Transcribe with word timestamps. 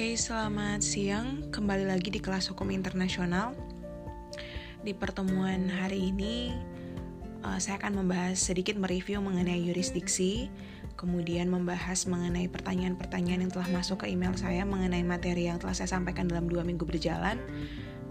Oke, 0.00 0.16
selamat 0.16 0.80
siang. 0.80 1.52
Kembali 1.52 1.84
lagi 1.84 2.08
di 2.08 2.24
kelas 2.24 2.48
hukum 2.48 2.72
internasional. 2.72 3.52
Di 4.80 4.96
pertemuan 4.96 5.68
hari 5.68 6.08
ini, 6.08 6.56
uh, 7.44 7.60
saya 7.60 7.76
akan 7.76 8.00
membahas 8.00 8.40
sedikit 8.40 8.80
mereview 8.80 9.20
mengenai 9.20 9.60
yurisdiksi, 9.60 10.48
kemudian 10.96 11.52
membahas 11.52 12.08
mengenai 12.08 12.48
pertanyaan-pertanyaan 12.48 13.44
yang 13.44 13.52
telah 13.52 13.68
masuk 13.76 14.00
ke 14.00 14.06
email 14.08 14.32
saya 14.40 14.64
mengenai 14.64 15.04
materi 15.04 15.52
yang 15.52 15.60
telah 15.60 15.76
saya 15.76 15.92
sampaikan 15.92 16.32
dalam 16.32 16.48
dua 16.48 16.64
minggu 16.64 16.88
berjalan. 16.88 17.36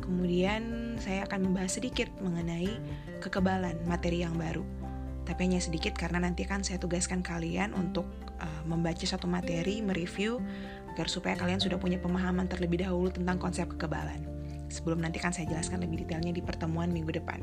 Kemudian 0.06 0.94
saya 1.02 1.26
akan 1.26 1.50
membahas 1.50 1.82
sedikit 1.82 2.06
mengenai 2.22 2.70
kekebalan 3.18 3.82
materi 3.90 4.22
yang 4.22 4.38
baru. 4.38 4.62
Tapi 5.26 5.46
hanya 5.46 5.62
sedikit 5.62 5.94
karena 5.94 6.26
nanti 6.26 6.42
kan 6.46 6.66
saya 6.66 6.78
tugaskan 6.82 7.26
kalian 7.26 7.74
untuk 7.74 8.06
uh, 8.42 8.62
membaca 8.70 9.06
satu 9.06 9.26
materi, 9.30 9.82
mereview 9.82 10.38
agar 10.94 11.08
supaya 11.08 11.36
kalian 11.38 11.62
sudah 11.62 11.78
punya 11.78 12.02
pemahaman 12.02 12.50
terlebih 12.50 12.82
dahulu 12.82 13.14
tentang 13.14 13.38
konsep 13.38 13.70
kekebalan. 13.70 14.26
Sebelum 14.70 15.02
nanti 15.02 15.18
kan 15.18 15.34
saya 15.34 15.50
jelaskan 15.50 15.82
lebih 15.82 16.06
detailnya 16.06 16.34
di 16.34 16.42
pertemuan 16.42 16.94
minggu 16.94 17.16
depan. 17.16 17.42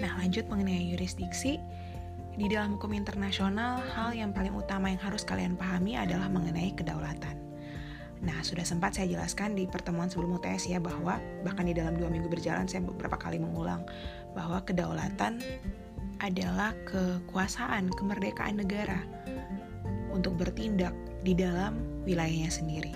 Nah, 0.00 0.12
lanjut 0.20 0.48
mengenai 0.48 0.96
yurisdiksi. 0.96 1.60
Di 2.34 2.50
dalam 2.50 2.74
hukum 2.74 2.90
internasional, 2.96 3.78
hal 3.94 4.10
yang 4.10 4.34
paling 4.34 4.50
utama 4.50 4.90
yang 4.90 4.98
harus 4.98 5.22
kalian 5.22 5.54
pahami 5.54 5.94
adalah 5.94 6.26
mengenai 6.26 6.74
kedaulatan. 6.74 7.38
Nah, 8.24 8.40
sudah 8.40 8.64
sempat 8.64 8.96
saya 8.96 9.06
jelaskan 9.06 9.54
di 9.54 9.68
pertemuan 9.68 10.08
sebelum 10.08 10.40
UTS 10.40 10.66
ya 10.72 10.80
bahwa 10.80 11.20
bahkan 11.44 11.68
di 11.68 11.76
dalam 11.76 11.94
dua 11.94 12.08
minggu 12.08 12.26
berjalan 12.26 12.64
saya 12.64 12.82
beberapa 12.82 13.20
kali 13.20 13.36
mengulang 13.36 13.84
bahwa 14.32 14.64
kedaulatan 14.64 15.44
adalah 16.24 16.72
kekuasaan, 16.88 17.92
kemerdekaan 17.92 18.58
negara 18.64 19.04
untuk 20.10 20.40
bertindak 20.40 20.96
di 21.24 21.32
dalam 21.32 22.04
wilayahnya 22.04 22.52
sendiri. 22.52 22.92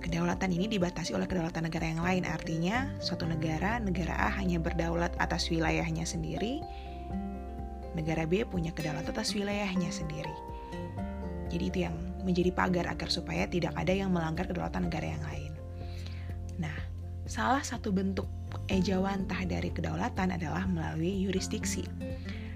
Kedaulatan 0.00 0.56
ini 0.56 0.72
dibatasi 0.72 1.12
oleh 1.12 1.28
kedaulatan 1.28 1.68
negara 1.68 1.84
yang 1.84 2.00
lain, 2.00 2.24
artinya 2.24 2.88
suatu 2.96 3.28
negara, 3.28 3.76
negara 3.76 4.16
A 4.16 4.32
hanya 4.40 4.56
berdaulat 4.56 5.12
atas 5.20 5.52
wilayahnya 5.52 6.08
sendiri, 6.08 6.64
negara 7.92 8.24
B 8.24 8.40
punya 8.48 8.72
kedaulatan 8.72 9.12
atas 9.12 9.36
wilayahnya 9.36 9.92
sendiri. 9.92 10.32
Jadi 11.52 11.64
itu 11.68 11.78
yang 11.84 11.96
menjadi 12.24 12.56
pagar 12.56 12.88
agar 12.88 13.12
supaya 13.12 13.44
tidak 13.44 13.76
ada 13.76 13.92
yang 13.92 14.08
melanggar 14.08 14.48
kedaulatan 14.48 14.88
negara 14.88 15.12
yang 15.12 15.24
lain. 15.28 15.52
Nah, 16.56 16.76
salah 17.28 17.60
satu 17.60 17.92
bentuk 17.92 18.24
ejawantah 18.72 19.44
dari 19.44 19.68
kedaulatan 19.68 20.32
adalah 20.32 20.64
melalui 20.64 21.28
yurisdiksi. 21.28 21.84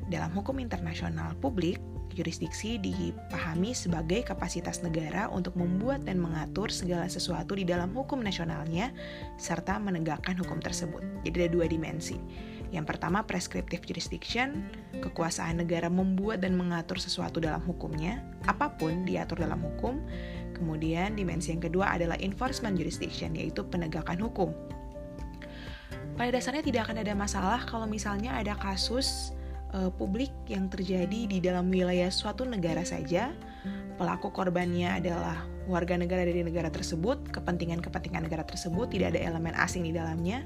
Dalam 0.08 0.32
hukum 0.32 0.56
internasional 0.56 1.36
publik, 1.36 1.80
Yurisdiksi 2.16 2.76
dipahami 2.80 3.72
sebagai 3.72 4.22
kapasitas 4.22 4.84
negara 4.84 5.28
untuk 5.32 5.56
membuat 5.56 6.04
dan 6.04 6.20
mengatur 6.20 6.68
segala 6.68 7.08
sesuatu 7.08 7.56
di 7.56 7.64
dalam 7.64 7.92
hukum 7.92 8.20
nasionalnya 8.20 8.92
serta 9.40 9.80
menegakkan 9.80 10.36
hukum 10.36 10.60
tersebut. 10.60 11.00
Jadi 11.24 11.36
ada 11.44 11.50
dua 11.50 11.66
dimensi. 11.68 12.16
Yang 12.72 12.96
pertama 12.96 13.20
prescriptive 13.28 13.84
jurisdiction, 13.84 14.64
kekuasaan 15.04 15.60
negara 15.60 15.92
membuat 15.92 16.40
dan 16.40 16.56
mengatur 16.56 16.96
sesuatu 16.96 17.36
dalam 17.36 17.60
hukumnya, 17.68 18.24
apa 18.48 18.72
pun 18.80 19.04
diatur 19.04 19.44
dalam 19.44 19.60
hukum. 19.60 20.00
Kemudian 20.56 21.12
dimensi 21.12 21.52
yang 21.52 21.60
kedua 21.60 21.92
adalah 21.92 22.16
enforcement 22.16 22.80
jurisdiction, 22.80 23.36
yaitu 23.36 23.60
penegakan 23.68 24.16
hukum. 24.24 24.56
Pada 26.16 26.32
dasarnya 26.32 26.64
tidak 26.64 26.88
akan 26.88 27.04
ada 27.04 27.12
masalah 27.12 27.60
kalau 27.68 27.84
misalnya 27.84 28.36
ada 28.36 28.56
kasus 28.56 29.36
uh, 29.74 29.90
publik 29.92 30.32
yang 30.48 30.68
terjadi 30.68 31.28
di 31.28 31.38
dalam 31.40 31.68
wilayah 31.68 32.08
suatu 32.12 32.44
negara 32.44 32.84
saja. 32.84 33.32
Pelaku 33.96 34.32
korbannya 34.32 34.98
adalah 34.98 35.44
warga 35.68 35.94
negara 35.94 36.26
dari 36.26 36.42
negara 36.42 36.72
tersebut, 36.72 37.28
kepentingan-kepentingan 37.30 38.26
negara 38.26 38.42
tersebut, 38.42 38.90
tidak 38.90 39.14
ada 39.14 39.20
elemen 39.20 39.54
asing 39.54 39.86
di 39.86 39.92
dalamnya, 39.94 40.42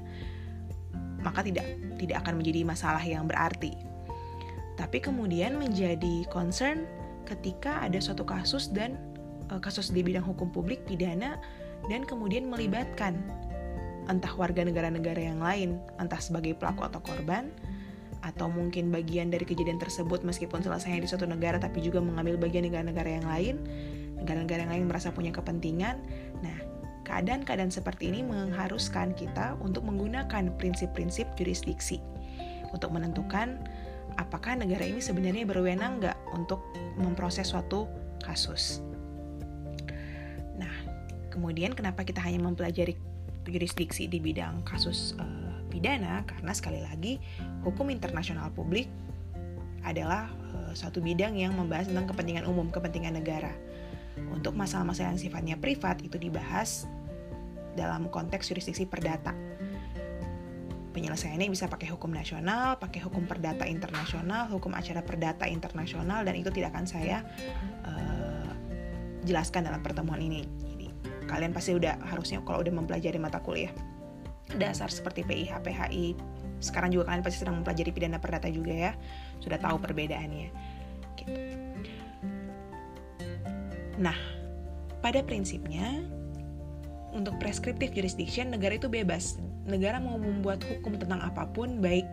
maka 1.23 1.41
tidak 1.41 1.65
tidak 1.97 2.21
akan 2.25 2.37
menjadi 2.37 2.61
masalah 2.67 3.01
yang 3.01 3.25
berarti. 3.25 3.73
Tapi 4.77 5.01
kemudian 5.01 5.57
menjadi 5.57 6.27
concern 6.29 6.85
ketika 7.25 7.81
ada 7.81 7.97
suatu 7.97 8.21
kasus 8.23 8.69
dan 8.69 8.95
uh, 9.49 9.57
kasus 9.57 9.89
di 9.89 10.05
bidang 10.05 10.23
hukum 10.23 10.53
publik 10.53 10.85
pidana 10.85 11.41
dan 11.89 12.05
kemudian 12.05 12.45
melibatkan 12.45 13.17
entah 14.07 14.31
warga 14.39 14.63
negara-negara 14.63 15.19
yang 15.19 15.43
lain, 15.43 15.81
entah 15.99 16.19
sebagai 16.21 16.55
pelaku 16.55 16.87
atau 16.87 17.03
korban, 17.03 17.51
atau 18.27 18.51
mungkin 18.51 18.91
bagian 18.91 19.31
dari 19.31 19.47
kejadian 19.47 19.79
tersebut 19.79 20.27
meskipun 20.27 20.59
selesainya 20.59 20.99
di 20.99 21.07
suatu 21.07 21.23
negara 21.23 21.55
tapi 21.55 21.79
juga 21.79 22.03
mengambil 22.03 22.35
bagian 22.35 22.67
negara-negara 22.67 23.09
yang 23.23 23.25
lain. 23.25 23.55
Negara-negara 24.19 24.67
yang 24.67 24.71
lain 24.75 24.85
merasa 24.91 25.15
punya 25.15 25.31
kepentingan. 25.31 25.95
Nah 26.43 26.57
keadaan-keadaan 27.07 27.71
seperti 27.71 28.11
ini 28.11 28.19
mengharuskan 28.27 29.15
kita 29.15 29.55
untuk 29.63 29.87
menggunakan 29.87 30.51
prinsip-prinsip 30.59 31.23
jurisdiksi. 31.39 32.03
Untuk 32.75 32.91
menentukan 32.91 33.63
apakah 34.19 34.59
negara 34.59 34.83
ini 34.83 34.99
sebenarnya 34.99 35.47
berwenang 35.47 36.03
nggak 36.03 36.17
untuk 36.35 36.59
memproses 36.99 37.55
suatu 37.55 37.87
kasus. 38.19 38.83
Nah 40.59 40.75
kemudian 41.31 41.71
kenapa 41.71 42.03
kita 42.03 42.19
hanya 42.19 42.43
mempelajari 42.43 42.99
jurisdiksi 43.47 44.11
di 44.11 44.19
bidang 44.19 44.67
kasus 44.67 45.15
uh, 45.15 45.63
pidana? 45.71 46.27
Karena 46.27 46.51
sekali 46.51 46.83
lagi 46.83 47.23
hukum 47.67 47.91
internasional 47.91 48.47
publik 48.55 48.87
adalah 49.83 50.31
uh, 50.55 50.71
suatu 50.71 51.03
bidang 51.03 51.35
yang 51.35 51.51
membahas 51.51 51.91
tentang 51.91 52.07
kepentingan 52.07 52.47
umum, 52.47 52.71
kepentingan 52.71 53.19
negara. 53.19 53.51
Untuk 54.31 54.55
masalah-masalah 54.55 55.13
yang 55.13 55.21
sifatnya 55.21 55.55
privat 55.59 56.01
itu 56.01 56.15
dibahas 56.17 56.87
dalam 57.77 58.09
konteks 58.09 58.49
jurisdiksi 58.49 58.87
perdata. 58.89 59.35
Penyelesaiannya 60.95 61.53
bisa 61.53 61.69
pakai 61.69 61.93
hukum 61.93 62.09
nasional, 62.09 62.81
pakai 62.81 63.05
hukum 63.05 63.29
perdata 63.29 63.69
internasional, 63.69 64.49
hukum 64.49 64.73
acara 64.73 65.05
perdata 65.05 65.45
internasional, 65.45 66.25
dan 66.25 66.33
itu 66.33 66.49
tidak 66.49 66.73
akan 66.73 66.89
saya 66.89 67.21
uh, 67.85 68.49
jelaskan 69.21 69.69
dalam 69.69 69.85
pertemuan 69.85 70.17
ini. 70.17 70.41
Jadi 70.65 70.87
kalian 71.29 71.53
pasti 71.53 71.77
udah 71.77 72.01
harusnya 72.09 72.41
kalau 72.41 72.65
udah 72.65 72.73
mempelajari 72.73 73.21
mata 73.21 73.37
kuliah 73.37 73.69
dasar 74.55 74.87
seperti 74.87 75.27
PIH, 75.27 75.59
PHI. 75.59 76.15
Sekarang 76.59 76.89
juga 76.89 77.09
kalian 77.11 77.23
pasti 77.23 77.37
sedang 77.43 77.61
mempelajari 77.61 77.91
pidana 77.93 78.17
perdata 78.17 78.47
juga 78.49 78.73
ya. 78.73 78.91
Sudah 79.41 79.57
tahu 79.61 79.77
perbedaannya. 79.81 80.49
Gitu. 81.17 81.39
Nah, 83.97 84.17
pada 85.01 85.25
prinsipnya 85.25 86.05
untuk 87.13 87.37
prescriptive 87.41 87.93
jurisdiction 87.93 88.53
negara 88.53 88.77
itu 88.77 88.89
bebas. 88.89 89.41
Negara 89.65 89.97
mau 89.97 90.15
membuat 90.21 90.61
hukum 90.63 90.95
tentang 90.95 91.19
apa 91.23 91.49
pun 91.49 91.81
baik 91.81 92.05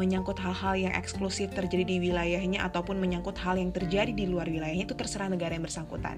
menyangkut 0.00 0.40
hal-hal 0.40 0.88
yang 0.88 0.94
eksklusif 0.96 1.52
terjadi 1.52 1.84
di 1.84 1.96
wilayahnya 2.00 2.64
ataupun 2.64 2.96
menyangkut 2.96 3.36
hal 3.36 3.60
yang 3.60 3.68
terjadi 3.76 4.08
di 4.08 4.24
luar 4.24 4.48
wilayahnya 4.48 4.88
itu 4.88 4.96
terserah 4.96 5.28
negara 5.28 5.52
yang 5.52 5.68
bersangkutan 5.68 6.16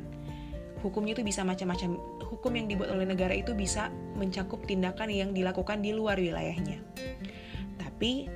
hukumnya 0.84 1.16
itu 1.16 1.24
bisa 1.24 1.40
macam-macam 1.42 1.96
hukum 2.28 2.52
yang 2.54 2.68
dibuat 2.68 2.92
oleh 2.92 3.08
negara 3.08 3.32
itu 3.32 3.56
bisa 3.56 3.88
mencakup 4.14 4.62
tindakan 4.68 5.08
yang 5.08 5.30
dilakukan 5.32 5.80
di 5.80 5.96
luar 5.96 6.20
wilayahnya 6.20 6.78
tapi 7.94 8.26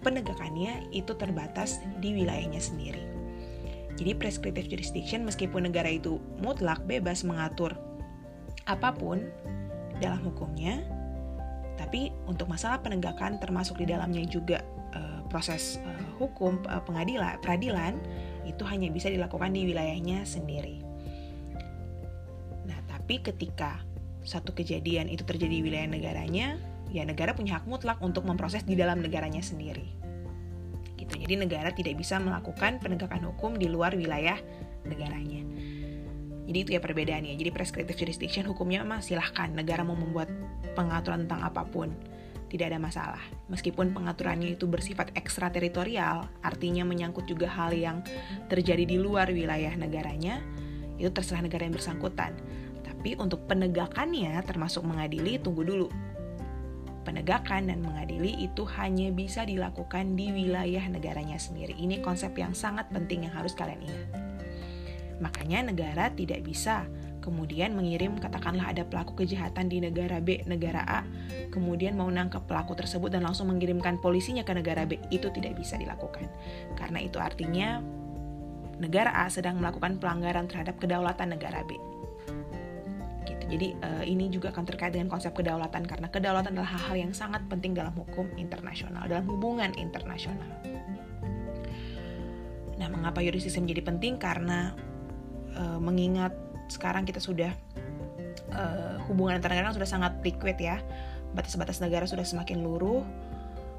penegakannya 0.00 0.88
itu 0.96 1.12
terbatas 1.14 1.78
di 2.00 2.16
wilayahnya 2.16 2.58
sendiri 2.58 3.04
jadi 4.00 4.16
prescriptive 4.16 4.72
jurisdiction 4.72 5.28
meskipun 5.28 5.68
negara 5.68 5.92
itu 5.92 6.16
mutlak 6.40 6.80
bebas 6.88 7.20
mengatur 7.22 7.76
apa 8.64 8.96
pun 8.96 9.28
dalam 10.00 10.24
hukumnya 10.24 10.80
tapi 11.76 12.10
untuk 12.24 12.48
masalah 12.48 12.80
penegakan 12.80 13.36
termasuk 13.36 13.76
di 13.76 13.92
dalamnya 13.92 14.24
juga 14.24 14.64
uh, 14.96 15.20
proses 15.28 15.76
uh, 15.84 16.16
hukum 16.16 16.56
uh, 16.66 16.80
pengadilan 16.80 17.36
peradilan 17.44 18.00
itu 18.48 18.64
hanya 18.66 18.90
bisa 18.90 19.06
dilakukan 19.10 19.54
di 19.54 19.66
wilayahnya 19.70 20.26
sendiri. 20.26 20.82
Tapi 23.02 23.18
ketika 23.18 23.82
satu 24.22 24.54
kejadian 24.54 25.10
itu 25.10 25.26
terjadi 25.26 25.58
di 25.58 25.62
wilayah 25.66 25.90
negaranya, 25.90 26.54
ya 26.92 27.02
negara 27.08 27.32
punya 27.32 27.58
hak 27.58 27.64
mutlak 27.64 27.98
untuk 28.04 28.28
memproses 28.28 28.62
di 28.68 28.76
dalam 28.76 29.00
negaranya 29.00 29.40
sendiri. 29.40 29.88
Gitu. 31.00 31.16
Jadi 31.16 31.34
negara 31.40 31.72
tidak 31.72 31.98
bisa 31.98 32.20
melakukan 32.20 32.78
penegakan 32.78 33.32
hukum 33.32 33.56
di 33.56 33.66
luar 33.66 33.96
wilayah 33.96 34.36
negaranya. 34.84 35.42
Jadi 36.46 36.58
itu 36.68 36.70
ya 36.76 36.80
perbedaannya. 36.84 37.34
Jadi 37.40 37.50
prescriptive 37.50 37.96
jurisdiction 37.96 38.44
hukumnya 38.44 38.84
mah 38.84 39.00
silahkan 39.00 39.48
negara 39.50 39.82
mau 39.82 39.96
membuat 39.96 40.28
pengaturan 40.76 41.24
tentang 41.26 41.42
apa 41.48 41.64
pun 41.64 41.90
tidak 42.52 42.68
ada 42.68 42.78
masalah. 42.78 43.22
Meskipun 43.48 43.96
pengaturannya 43.96 44.52
itu 44.52 44.68
bersifat 44.68 45.16
ekstrateritorial, 45.16 46.28
artinya 46.44 46.84
menyangkut 46.84 47.24
juga 47.24 47.48
hal 47.48 47.72
yang 47.72 48.04
terjadi 48.52 48.84
di 48.84 49.00
luar 49.00 49.32
wilayah 49.32 49.72
negaranya, 49.72 50.44
itu 51.00 51.08
terserah 51.08 51.40
negara 51.40 51.64
yang 51.64 51.72
bersangkutan. 51.72 52.36
Tapi 52.84 53.16
untuk 53.16 53.48
penegakannya 53.48 54.36
termasuk 54.44 54.84
mengadili 54.84 55.40
tunggu 55.40 55.64
dulu. 55.64 55.88
Penegakan 57.02 57.66
dan 57.66 57.82
mengadili 57.82 58.34
itu 58.38 58.62
hanya 58.78 59.10
bisa 59.10 59.42
dilakukan 59.42 60.14
di 60.14 60.30
wilayah 60.30 60.86
negaranya 60.86 61.34
sendiri. 61.34 61.74
Ini 61.74 61.98
konsep 61.98 62.30
yang 62.38 62.54
sangat 62.54 62.86
penting 62.94 63.26
yang 63.26 63.34
harus 63.34 63.58
kalian 63.58 63.82
ingat. 63.82 64.08
Makanya 65.18 65.70
negara 65.70 66.10
tidak 66.14 66.46
bisa 66.46 66.86
kemudian 67.22 67.78
mengirim 67.78 68.18
katakanlah 68.18 68.74
ada 68.74 68.82
pelaku 68.82 69.22
kejahatan 69.22 69.70
di 69.70 69.78
negara 69.78 70.18
B, 70.18 70.42
negara 70.42 70.82
A, 70.82 71.00
kemudian 71.54 71.94
mau 71.94 72.10
nangkep 72.10 72.50
pelaku 72.50 72.74
tersebut 72.74 73.14
dan 73.14 73.22
langsung 73.22 73.46
mengirimkan 73.46 74.02
polisinya 74.02 74.42
ke 74.42 74.50
negara 74.50 74.82
B, 74.82 74.98
itu 75.14 75.30
tidak 75.30 75.54
bisa 75.54 75.78
dilakukan. 75.78 76.26
Karena 76.74 76.98
itu 76.98 77.22
artinya 77.22 77.78
negara 78.82 79.14
A 79.14 79.30
sedang 79.30 79.62
melakukan 79.62 80.02
pelanggaran 80.02 80.50
terhadap 80.50 80.82
kedaulatan 80.82 81.38
negara 81.38 81.62
B. 81.62 81.78
Gitu. 83.22 83.44
Jadi 83.46 83.68
uh, 83.78 84.04
ini 84.04 84.28
juga 84.28 84.50
akan 84.50 84.64
terkait 84.66 84.92
dengan 84.94 85.06
konsep 85.06 85.30
kedaulatan 85.30 85.86
karena 85.86 86.10
kedaulatan 86.10 86.58
adalah 86.58 86.74
hal-hal 86.74 87.08
yang 87.08 87.12
sangat 87.14 87.42
penting 87.46 87.72
dalam 87.72 87.94
hukum 87.94 88.26
internasional, 88.34 89.06
dalam 89.06 89.26
hubungan 89.30 89.70
internasional. 89.78 90.50
Nah, 92.82 92.88
mengapa 92.90 93.22
yurisdiksi 93.22 93.62
menjadi 93.62 93.82
penting? 93.86 94.18
Karena 94.18 94.74
uh, 95.54 95.78
mengingat 95.78 96.34
sekarang 96.66 97.06
kita 97.06 97.20
sudah 97.22 97.52
uh, 98.54 98.96
hubungan 99.06 99.38
antar 99.38 99.52
negara 99.52 99.74
sudah 99.76 99.88
sangat 99.88 100.12
liquid 100.24 100.56
ya 100.56 100.80
batas-batas 101.32 101.80
negara 101.80 102.04
sudah 102.08 102.24
semakin 102.24 102.64
luruh 102.64 103.04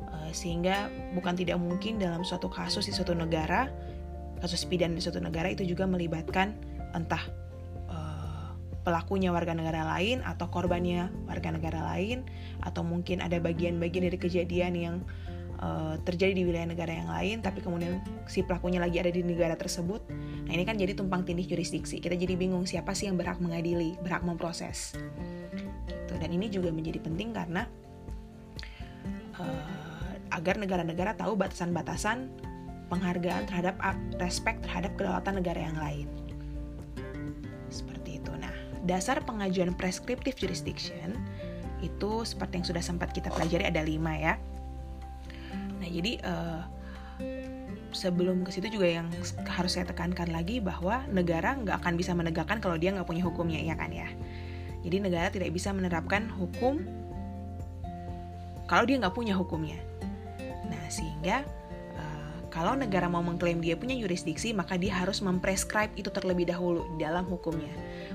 uh, 0.10 0.32
sehingga 0.34 0.90
bukan 1.18 1.34
tidak 1.38 1.58
mungkin 1.62 1.98
dalam 1.98 2.22
suatu 2.22 2.50
kasus 2.50 2.86
di 2.86 2.94
suatu 2.94 3.14
negara 3.18 3.70
kasus 4.42 4.68
pidana 4.68 4.98
di 4.98 5.02
suatu 5.02 5.24
negara 5.24 5.50
itu 5.50 5.64
juga 5.64 5.88
melibatkan 5.88 6.54
entah 6.94 7.24
pelakunya 8.84 9.32
warga 9.32 9.56
negara 9.56 9.88
lain 9.96 10.20
atau 10.22 10.52
korbannya 10.52 11.08
warga 11.26 11.56
negara 11.56 11.80
lain 11.96 12.28
atau 12.60 12.84
mungkin 12.84 13.24
ada 13.24 13.40
bagian-bagian 13.40 14.12
dari 14.12 14.20
kejadian 14.20 14.74
yang 14.76 14.96
uh, 15.64 15.96
terjadi 16.04 16.36
di 16.36 16.44
wilayah 16.44 16.68
negara 16.68 16.92
yang 16.92 17.08
lain 17.08 17.40
tapi 17.40 17.64
kemudian 17.64 18.04
si 18.28 18.44
pelakunya 18.44 18.84
lagi 18.84 19.00
ada 19.00 19.10
di 19.10 19.24
negara 19.24 19.56
tersebut. 19.56 20.04
Nah 20.48 20.52
ini 20.52 20.68
kan 20.68 20.76
jadi 20.76 20.94
tumpang 20.94 21.24
tindih 21.24 21.48
jurisdiksi. 21.48 22.04
Kita 22.04 22.14
jadi 22.14 22.36
bingung 22.36 22.68
siapa 22.68 22.92
sih 22.92 23.08
yang 23.08 23.16
berhak 23.16 23.40
mengadili 23.40 23.96
berhak 24.04 24.28
memproses. 24.28 25.00
Gitu. 25.88 26.14
Dan 26.20 26.30
ini 26.36 26.52
juga 26.52 26.70
menjadi 26.70 27.00
penting 27.00 27.32
karena 27.32 27.64
uh, 29.40 30.14
agar 30.36 30.60
negara-negara 30.60 31.16
tahu 31.16 31.40
batasan-batasan 31.40 32.28
penghargaan 32.92 33.48
terhadap 33.48 33.80
respect 34.20 34.62
terhadap 34.62 34.94
kedaulatan 35.00 35.40
negara 35.40 35.60
yang 35.66 35.78
lain 35.80 36.08
dasar 38.84 39.24
pengajuan 39.24 39.72
prescriptive 39.74 40.36
jurisdiction 40.36 41.16
itu 41.84 42.24
seperti 42.24 42.64
yang 42.64 42.68
sudah 42.68 42.84
sempat 42.84 43.12
kita 43.12 43.28
pelajari 43.32 43.68
ada 43.68 43.84
lima 43.84 44.16
ya 44.16 44.36
Nah, 45.84 45.92
jadi 45.92 46.16
uh, 46.24 46.64
sebelum 47.92 48.48
ke 48.48 48.56
situ 48.56 48.72
juga 48.80 48.88
yang 48.88 49.12
harus 49.52 49.76
saya 49.76 49.84
tekankan 49.84 50.32
lagi 50.32 50.64
bahwa 50.64 51.04
negara 51.12 51.60
nggak 51.60 51.84
akan 51.84 52.00
bisa 52.00 52.16
menegakkan 52.16 52.64
kalau 52.64 52.80
dia 52.80 52.96
nggak 52.96 53.04
punya 53.04 53.28
hukumnya, 53.28 53.60
ya 53.60 53.76
kan 53.76 53.92
ya. 53.92 54.08
Jadi 54.88 55.04
negara 55.04 55.28
tidak 55.28 55.52
bisa 55.52 55.76
menerapkan 55.76 56.32
hukum 56.40 56.88
kalau 58.64 58.88
dia 58.88 58.96
nggak 58.96 59.12
punya 59.12 59.36
hukumnya. 59.36 59.76
Nah, 60.72 60.88
sehingga 60.88 61.44
kalau 62.54 62.78
negara 62.78 63.10
mau 63.10 63.26
mengklaim 63.26 63.58
dia 63.58 63.74
punya 63.74 63.98
yurisdiksi, 63.98 64.54
maka 64.54 64.78
dia 64.78 64.94
harus 64.94 65.26
memprescribe 65.26 65.90
itu 65.98 66.14
terlebih 66.14 66.46
dahulu 66.54 66.86
dalam 67.02 67.26
hukumnya 67.26 67.74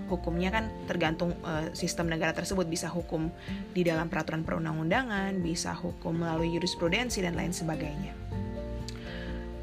hukumnya 0.08 0.49
kan 0.49 0.73
tergantung 0.88 1.37
uh, 1.44 1.69
sistem 1.76 2.08
negara 2.08 2.32
tersebut 2.32 2.64
bisa 2.64 2.88
hukum 2.88 3.29
di 3.76 3.85
dalam 3.85 4.08
peraturan 4.08 4.43
perundang-undangan, 4.43 5.37
bisa 5.44 5.76
hukum 5.76 6.25
melalui 6.25 6.56
jurisprudensi 6.56 7.20
dan 7.20 7.37
lain 7.37 7.52
sebagainya. 7.52 8.17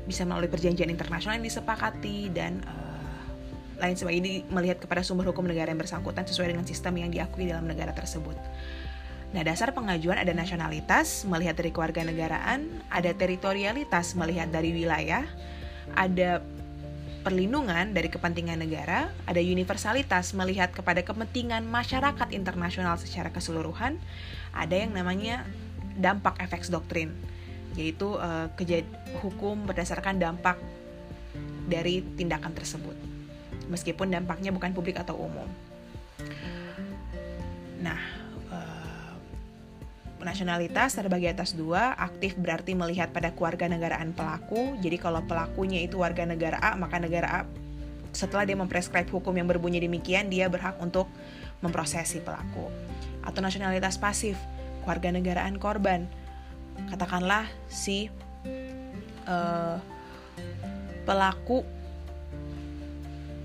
Bisa 0.06 0.22
melalui 0.24 0.48
perjanjian 0.48 0.88
internasional 0.94 1.42
yang 1.42 1.50
disepakati 1.50 2.30
dan 2.30 2.62
uh, 2.62 3.82
lain 3.82 3.98
sebagainya 3.98 4.46
melihat 4.54 4.78
kepada 4.86 5.02
sumber 5.02 5.34
hukum 5.34 5.50
negara 5.50 5.74
yang 5.74 5.82
bersangkutan 5.82 6.24
sesuai 6.24 6.54
dengan 6.54 6.64
sistem 6.64 6.96
yang 7.02 7.10
diakui 7.10 7.50
dalam 7.50 7.66
negara 7.66 7.92
tersebut. 7.92 8.38
Nah, 9.34 9.42
dasar 9.44 9.74
pengajuan 9.74 10.22
ada 10.22 10.32
nasionalitas, 10.32 11.26
melihat 11.26 11.58
dari 11.58 11.74
keluarga 11.74 12.06
negaraan, 12.06 12.70
ada 12.94 13.12
teritorialitas, 13.12 14.16
melihat 14.16 14.48
dari 14.54 14.72
wilayah, 14.72 15.26
ada 15.98 16.40
perlindungan 17.26 17.90
dari 17.90 18.06
kepentingan 18.06 18.62
negara, 18.62 19.10
ada 19.26 19.42
universalitas 19.42 20.38
melihat 20.38 20.70
kepada 20.70 21.02
kepentingan 21.02 21.66
masyarakat 21.66 22.30
internasional 22.38 23.02
secara 23.02 23.34
keseluruhan, 23.34 23.98
ada 24.54 24.76
yang 24.78 24.94
namanya 24.94 25.42
dampak 25.98 26.38
efek 26.38 26.70
doktrin, 26.70 27.10
yaitu 27.74 28.14
uh, 28.22 28.46
hukum 29.26 29.66
berdasarkan 29.66 30.22
dampak 30.22 30.62
dari 31.66 32.06
tindakan 32.14 32.54
tersebut, 32.54 32.94
meskipun 33.74 34.14
dampaknya 34.14 34.54
bukan 34.54 34.72
publik 34.78 35.02
atau 35.02 35.18
umum. 35.18 35.50
Nah, 37.82 37.98
nasionalitas 40.26 40.98
terbagi 40.98 41.30
atas 41.30 41.54
dua, 41.54 41.94
aktif 41.94 42.34
berarti 42.36 42.74
melihat 42.74 43.14
pada 43.14 43.30
keluarga 43.38 43.70
negaraan 43.70 44.12
pelaku. 44.12 44.74
Jadi 44.82 44.98
kalau 44.98 45.22
pelakunya 45.24 45.86
itu 45.86 46.02
warga 46.02 46.26
negara 46.26 46.58
A, 46.58 46.74
maka 46.74 46.98
negara 46.98 47.30
A 47.30 47.40
setelah 48.16 48.48
dia 48.48 48.58
memprescribe 48.58 49.06
hukum 49.12 49.36
yang 49.36 49.46
berbunyi 49.46 49.84
demikian, 49.84 50.32
dia 50.32 50.48
berhak 50.48 50.80
untuk 50.82 51.06
memprosesi 51.60 52.24
pelaku. 52.24 52.72
Atau 53.22 53.44
nasionalitas 53.44 54.00
pasif, 54.00 54.40
warga 54.88 55.12
negaraan 55.12 55.60
korban. 55.60 56.08
Katakanlah 56.90 57.46
si 57.68 58.08
uh, 59.28 59.78
pelaku 61.04 61.68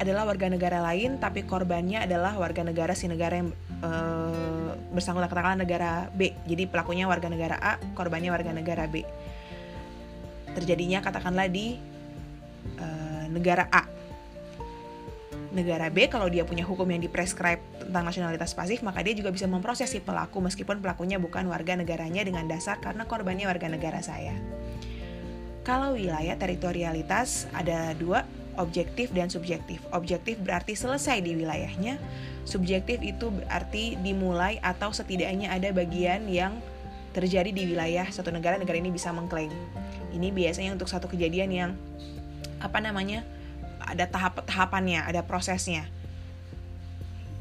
adalah 0.00 0.24
warga 0.24 0.48
negara 0.48 0.80
lain, 0.80 1.20
tapi 1.20 1.44
korbannya 1.44 2.06
adalah 2.06 2.38
warga 2.40 2.64
negara 2.64 2.96
si 2.96 3.04
negara 3.04 3.42
yang 3.42 3.52
uh, 3.84 4.72
bersangkutan 4.92 5.28
katakanlah 5.28 5.60
negara 5.60 5.92
B. 6.12 6.32
Jadi 6.46 6.68
pelakunya 6.68 7.04
warga 7.08 7.28
negara 7.28 7.56
A, 7.58 7.76
korbannya 7.96 8.32
warga 8.32 8.52
negara 8.52 8.84
B. 8.86 9.04
Terjadinya 10.56 11.00
katakanlah 11.04 11.46
di 11.46 11.78
uh, 12.78 13.24
negara 13.30 13.66
A. 13.70 13.84
Negara 15.50 15.90
B 15.90 16.06
kalau 16.06 16.30
dia 16.30 16.46
punya 16.46 16.62
hukum 16.62 16.86
yang 16.86 17.02
diprescribe 17.02 17.58
tentang 17.82 18.06
nasionalitas 18.06 18.54
pasif, 18.54 18.86
maka 18.86 19.02
dia 19.02 19.18
juga 19.18 19.34
bisa 19.34 19.50
memproses 19.50 19.90
si 19.90 19.98
pelaku 19.98 20.38
meskipun 20.38 20.78
pelakunya 20.78 21.18
bukan 21.18 21.50
warga 21.50 21.74
negaranya 21.74 22.22
dengan 22.22 22.46
dasar 22.46 22.78
karena 22.78 23.02
korbannya 23.02 23.50
warga 23.50 23.66
negara 23.66 23.98
saya. 23.98 24.38
Kalau 25.66 25.98
wilayah 25.98 26.38
teritorialitas 26.38 27.50
ada 27.50 27.92
dua, 27.98 28.24
objektif 28.58 29.12
dan 29.14 29.30
subjektif. 29.30 29.82
Objektif 29.94 30.40
berarti 30.42 30.74
selesai 30.74 31.22
di 31.22 31.36
wilayahnya, 31.38 32.00
subjektif 32.48 32.98
itu 33.04 33.30
berarti 33.30 33.98
dimulai 34.00 34.58
atau 34.62 34.90
setidaknya 34.90 35.52
ada 35.52 35.70
bagian 35.70 36.26
yang 36.26 36.58
terjadi 37.10 37.50
di 37.50 37.74
wilayah 37.74 38.06
suatu 38.10 38.30
negara, 38.30 38.58
negara 38.58 38.78
ini 38.78 38.90
bisa 38.94 39.10
mengklaim. 39.10 39.50
Ini 40.14 40.30
biasanya 40.30 40.74
untuk 40.74 40.86
satu 40.86 41.10
kejadian 41.10 41.50
yang 41.50 41.70
apa 42.62 42.78
namanya 42.78 43.26
ada 43.82 44.06
tahap 44.06 44.46
tahapannya, 44.46 45.02
ada 45.02 45.26
prosesnya. 45.26 45.86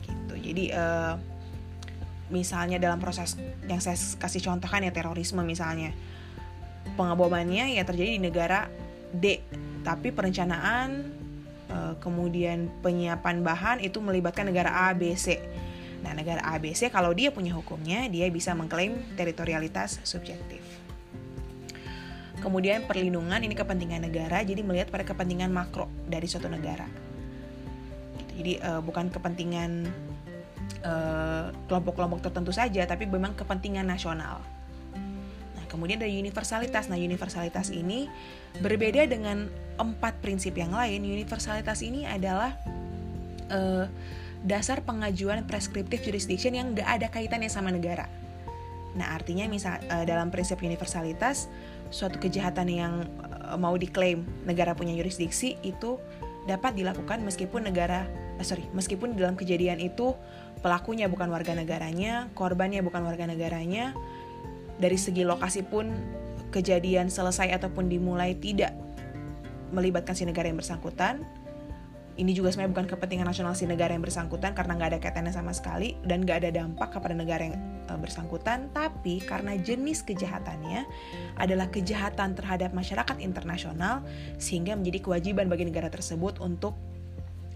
Gitu. 0.06 0.34
Jadi 0.42 0.63
uh, 0.74 1.13
misalnya 2.34 2.78
dalam 2.78 2.98
proses 3.01 3.38
yang 3.66 3.82
saya 3.82 3.98
kasih 3.98 4.42
contohkan 4.42 4.86
ya 4.86 4.94
terorisme 4.94 5.42
misalnya 5.42 5.94
pengebomannya 6.94 7.78
ya 7.78 7.84
terjadi 7.86 8.18
di 8.18 8.22
negara 8.22 8.70
D 9.13 9.42
tapi 9.82 10.12
perencanaan 10.13 10.89
eh, 11.72 11.94
kemudian 12.04 12.70
penyiapan 12.84 13.42
bahan 13.42 13.78
itu 13.82 14.04
melibatkan 14.04 14.50
negara 14.50 14.89
A, 14.89 14.94
B, 14.94 15.16
C. 15.16 15.39
Nah, 16.00 16.16
negara 16.16 16.39
A, 16.44 16.56
B, 16.60 16.72
C 16.72 16.88
kalau 16.88 17.12
dia 17.12 17.32
punya 17.32 17.51
hukumnya, 17.56 18.08
dia 18.08 18.28
bisa 18.32 18.56
mengklaim 18.56 18.96
teritorialitas 19.20 20.00
subjektif. 20.08 20.63
Kemudian 22.39 22.88
perlindungan 22.88 23.44
ini 23.44 23.51
kepentingan 23.51 24.08
negara, 24.08 24.39
jadi 24.48 24.63
melihat 24.63 24.88
pada 24.88 25.04
kepentingan 25.04 25.51
makro 25.51 25.92
dari 26.08 26.24
suatu 26.24 26.48
negara. 26.48 26.88
Jadi 28.39 28.56
uh, 28.63 28.80
bukan 28.80 29.12
kepentingan 29.12 29.92
eh, 30.80 31.46
kelompok-kelompok 31.68 32.24
tertentu 32.24 32.56
saja, 32.56 32.88
tapi 32.88 33.04
memang 33.04 33.36
kepentingan 33.36 33.84
nasional. 33.84 34.39
Kemudian 35.69 36.01
ada 36.01 36.09
universalitas. 36.09 36.89
Nah, 36.89 36.97
universalitas 36.97 37.69
ini 37.69 38.09
berbeda 38.59 39.05
dengan 39.05 39.47
empat 39.77 40.17
prinsip 40.19 40.57
yang 40.57 40.73
lain. 40.73 41.05
Universalitas 41.05 41.85
ini 41.85 42.03
adalah 42.09 42.57
uh, 43.53 43.85
dasar 44.43 44.81
pengajuan 44.83 45.45
prescriptive 45.45 46.03
jurisdiction 46.03 46.55
yang 46.57 46.75
gak 46.75 46.89
ada 46.99 47.07
kaitannya 47.07 47.51
sama 47.51 47.69
negara. 47.69 48.09
Nah, 48.97 49.13
artinya 49.13 49.45
misal 49.45 49.77
uh, 49.93 50.03
dalam 50.03 50.33
prinsip 50.33 50.57
universalitas, 50.65 51.45
suatu 51.93 52.17
kejahatan 52.17 52.67
yang 52.69 52.93
uh, 53.21 53.57
mau 53.57 53.77
diklaim 53.77 54.25
negara 54.45 54.73
punya 54.73 54.97
jurisdiksi 54.97 55.61
itu 55.61 56.01
dapat 56.49 56.73
dilakukan 56.73 57.21
meskipun 57.21 57.69
negara 57.69 58.09
uh, 58.41 58.45
sorry 58.45 58.65
meskipun 58.73 59.13
dalam 59.13 59.38
kejadian 59.38 59.77
itu 59.77 60.17
pelakunya 60.59 61.07
bukan 61.07 61.31
warga 61.31 61.55
negaranya, 61.55 62.27
korbannya 62.35 62.83
bukan 62.83 63.05
warga 63.07 63.25
negaranya, 63.25 63.95
dari 64.79 64.95
segi 64.95 65.27
lokasi 65.27 65.67
pun 65.67 65.91
kejadian 66.50 67.12
selesai 67.12 67.53
ataupun 67.59 67.91
dimulai 67.91 68.33
tidak 68.33 68.74
melibatkan 69.69 70.17
si 70.17 70.25
negara 70.25 70.50
yang 70.50 70.57
bersangkutan 70.57 71.21
ini 72.19 72.36
juga 72.36 72.51
sebenarnya 72.51 72.75
bukan 72.75 72.88
kepentingan 72.91 73.31
nasional 73.31 73.55
si 73.55 73.63
negara 73.63 73.95
yang 73.95 74.03
bersangkutan 74.03 74.51
karena 74.51 74.75
nggak 74.75 74.89
ada 74.91 75.00
kaitannya 75.00 75.31
sama 75.31 75.55
sekali 75.55 75.95
dan 76.03 76.27
nggak 76.27 76.43
ada 76.43 76.50
dampak 76.51 76.91
kepada 76.91 77.15
negara 77.15 77.48
yang 77.48 77.55
e, 77.88 77.93
bersangkutan, 77.95 78.67
tapi 78.75 79.24
karena 79.24 79.55
jenis 79.55 80.03
kejahatannya 80.03 80.83
adalah 81.39 81.71
kejahatan 81.71 82.36
terhadap 82.36 82.75
masyarakat 82.75 83.24
internasional 83.24 84.03
sehingga 84.36 84.75
menjadi 84.75 85.00
kewajiban 85.00 85.48
bagi 85.48 85.71
negara 85.71 85.88
tersebut 85.88 86.43
untuk 86.43 86.75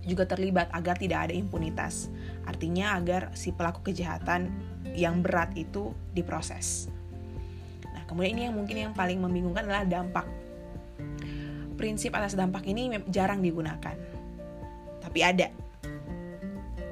juga 0.07 0.23
terlibat 0.23 0.71
agar 0.71 0.95
tidak 0.95 1.27
ada 1.27 1.35
impunitas. 1.35 2.07
Artinya 2.47 2.95
agar 2.95 3.35
si 3.35 3.51
pelaku 3.51 3.91
kejahatan 3.91 4.47
yang 4.95 5.19
berat 5.19 5.51
itu 5.59 5.91
diproses. 6.15 6.92
Kemudian 8.13 8.37
ini 8.37 8.41
yang 8.45 8.55
mungkin 8.55 8.77
yang 8.77 8.93
paling 8.93 9.17
membingungkan 9.17 9.65
adalah 9.65 9.89
dampak. 9.89 10.29
Prinsip 11.73 12.13
atas 12.13 12.37
dampak 12.37 12.61
ini 12.69 12.93
jarang 13.09 13.41
digunakan 13.41 14.13
tapi 15.13 15.19
ada. 15.21 15.51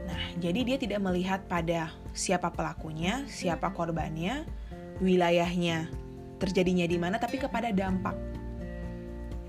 Nah, 0.05 0.23
jadi 0.37 0.61
dia 0.61 0.77
tidak 0.77 1.01
melihat 1.01 1.41
pada 1.49 1.89
siapa 2.13 2.53
pelakunya, 2.53 3.25
siapa 3.25 3.73
korbannya, 3.73 4.45
wilayahnya, 5.01 5.89
terjadinya 6.37 6.85
di 6.85 7.01
mana, 7.01 7.17
tapi 7.17 7.41
kepada 7.41 7.73
dampak. 7.73 8.13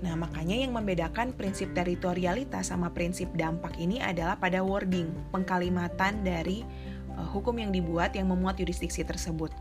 Nah, 0.01 0.17
makanya 0.17 0.57
yang 0.57 0.73
membedakan 0.73 1.37
prinsip 1.37 1.69
teritorialitas 1.77 2.73
sama 2.73 2.89
prinsip 2.89 3.29
dampak 3.37 3.77
ini 3.77 4.01
adalah 4.01 4.41
pada 4.41 4.65
wording, 4.65 5.11
pengkalimatan 5.29 6.25
dari 6.25 6.65
uh, 7.13 7.29
hukum 7.29 7.61
yang 7.61 7.69
dibuat 7.69 8.17
yang 8.17 8.31
memuat 8.31 8.57
yurisdiksi 8.57 9.05
tersebut. 9.05 9.53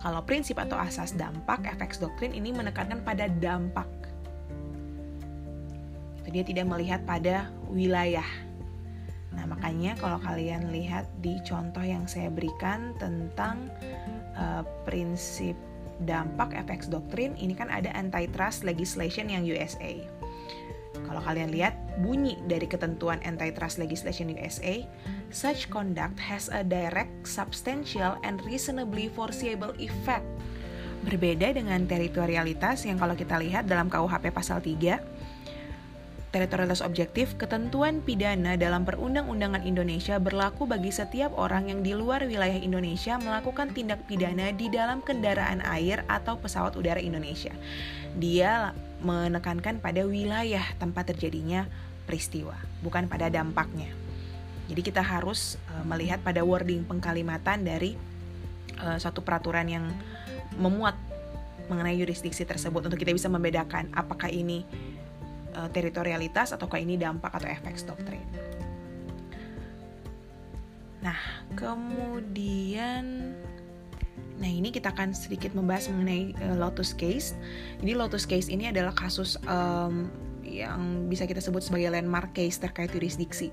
Kalau 0.00 0.20
prinsip 0.22 0.60
atau 0.60 0.76
asas 0.76 1.16
dampak, 1.16 1.66
FX 1.76 1.98
doktrin 1.98 2.36
ini 2.36 2.52
menekankan 2.52 3.02
pada 3.02 3.26
dampak 3.26 3.88
dia 6.30 6.44
tidak 6.44 6.66
melihat 6.68 7.00
pada 7.06 7.48
wilayah. 7.70 8.26
Nah, 9.32 9.44
makanya 9.48 9.96
kalau 10.00 10.20
kalian 10.20 10.72
lihat 10.72 11.08
di 11.20 11.36
contoh 11.44 11.84
yang 11.84 12.08
saya 12.08 12.32
berikan 12.32 12.96
tentang 12.96 13.68
uh, 14.36 14.64
prinsip 14.88 15.54
dampak 16.04 16.52
FX 16.68 16.92
doktrin, 16.92 17.36
ini 17.40 17.56
kan 17.56 17.72
ada 17.72 17.92
antitrust 17.96 18.64
legislation 18.64 19.32
yang 19.32 19.44
USA. 19.44 19.96
Kalau 21.08 21.20
kalian 21.24 21.52
lihat 21.52 21.76
bunyi 22.00 22.40
dari 22.48 22.68
ketentuan 22.68 23.20
antitrust 23.24 23.80
legislation 23.80 24.32
USA, 24.32 24.84
such 25.36 25.68
conduct 25.68 26.16
has 26.16 26.48
a 26.48 26.64
direct, 26.64 27.28
substantial, 27.28 28.16
and 28.24 28.40
reasonably 28.48 29.12
foreseeable 29.12 29.76
effect. 29.76 30.24
Berbeda 31.04 31.52
dengan 31.52 31.84
teritorialitas 31.84 32.88
yang 32.88 32.96
kalau 32.96 33.12
kita 33.12 33.36
lihat 33.36 33.68
dalam 33.68 33.92
KUHP 33.92 34.32
pasal 34.32 34.64
3, 34.64 34.96
teritorialitas 36.32 36.80
objektif, 36.80 37.36
ketentuan 37.36 38.00
pidana 38.00 38.56
dalam 38.56 38.88
perundang-undangan 38.88 39.60
Indonesia 39.60 40.16
berlaku 40.16 40.64
bagi 40.64 40.88
setiap 40.88 41.36
orang 41.36 41.68
yang 41.68 41.80
di 41.84 41.92
luar 41.92 42.24
wilayah 42.24 42.56
Indonesia 42.56 43.20
melakukan 43.20 43.76
tindak 43.76 44.08
pidana 44.08 44.56
di 44.56 44.72
dalam 44.72 45.04
kendaraan 45.04 45.60
air 45.68 46.00
atau 46.08 46.40
pesawat 46.40 46.80
udara 46.80 46.98
Indonesia. 46.98 47.52
Dia 48.16 48.72
menekankan 49.04 49.84
pada 49.84 50.08
wilayah 50.08 50.64
tempat 50.80 51.12
terjadinya 51.12 51.68
peristiwa, 52.08 52.56
bukan 52.80 53.04
pada 53.04 53.28
dampaknya. 53.28 54.05
Jadi 54.66 54.80
kita 54.82 55.02
harus 55.02 55.58
uh, 55.70 55.84
melihat 55.86 56.18
pada 56.22 56.42
wording 56.42 56.82
pengkalimatan 56.82 57.62
dari 57.62 57.94
uh, 58.82 58.98
suatu 58.98 59.22
peraturan 59.22 59.66
yang 59.70 59.84
memuat 60.58 60.98
mengenai 61.66 61.98
yurisdiksi 61.98 62.46
tersebut 62.46 62.86
untuk 62.86 62.98
kita 62.98 63.10
bisa 63.10 63.26
membedakan 63.26 63.90
apakah 63.94 64.30
ini 64.30 64.62
uh, 65.54 65.70
teritorialitas 65.70 66.54
ataukah 66.54 66.78
ini 66.78 66.98
dampak 66.98 67.34
atau 67.34 67.48
efek 67.50 67.74
doktrin. 67.86 68.26
Nah, 71.02 71.18
kemudian 71.54 73.34
Nah, 74.36 74.52
ini 74.52 74.68
kita 74.68 74.92
akan 74.92 75.16
sedikit 75.16 75.56
membahas 75.56 75.88
mengenai 75.88 76.36
uh, 76.44 76.56
Lotus 76.60 76.92
case. 76.92 77.32
Jadi 77.80 77.92
Lotus 77.96 78.28
case 78.28 78.52
ini 78.52 78.68
adalah 78.68 78.92
kasus 78.92 79.40
um, 79.48 80.12
yang 80.56 81.12
bisa 81.12 81.28
kita 81.28 81.44
sebut 81.44 81.60
sebagai 81.60 81.92
landmark 81.92 82.32
case 82.32 82.56
terkait 82.56 82.88
yurisdiksi. 82.88 83.52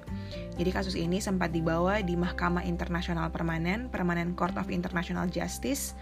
Jadi 0.56 0.70
kasus 0.72 0.96
ini 0.96 1.20
sempat 1.20 1.52
dibawa 1.52 2.00
di 2.00 2.16
Mahkamah 2.16 2.64
Internasional 2.64 3.28
Permanen, 3.34 3.92
Permanent 3.92 4.40
Court 4.40 4.56
of 4.56 4.72
International 4.72 5.28
Justice, 5.28 5.98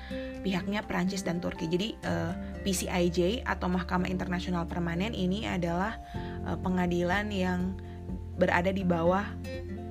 pihaknya 0.46 0.86
Prancis 0.86 1.26
dan 1.26 1.42
Turki. 1.42 1.66
Jadi 1.66 1.98
uh, 2.06 2.32
eh, 2.32 2.34
PCIJ 2.62 3.48
atau 3.50 3.66
Mahkamah 3.72 4.08
Internasional 4.08 4.70
Permanen 4.70 5.18
ini 5.18 5.50
adalah 5.50 5.98
uh, 6.46 6.58
pengadilan 6.62 7.34
yang 7.34 7.74
berada 8.38 8.70
di 8.70 8.86
bawah 8.86 9.26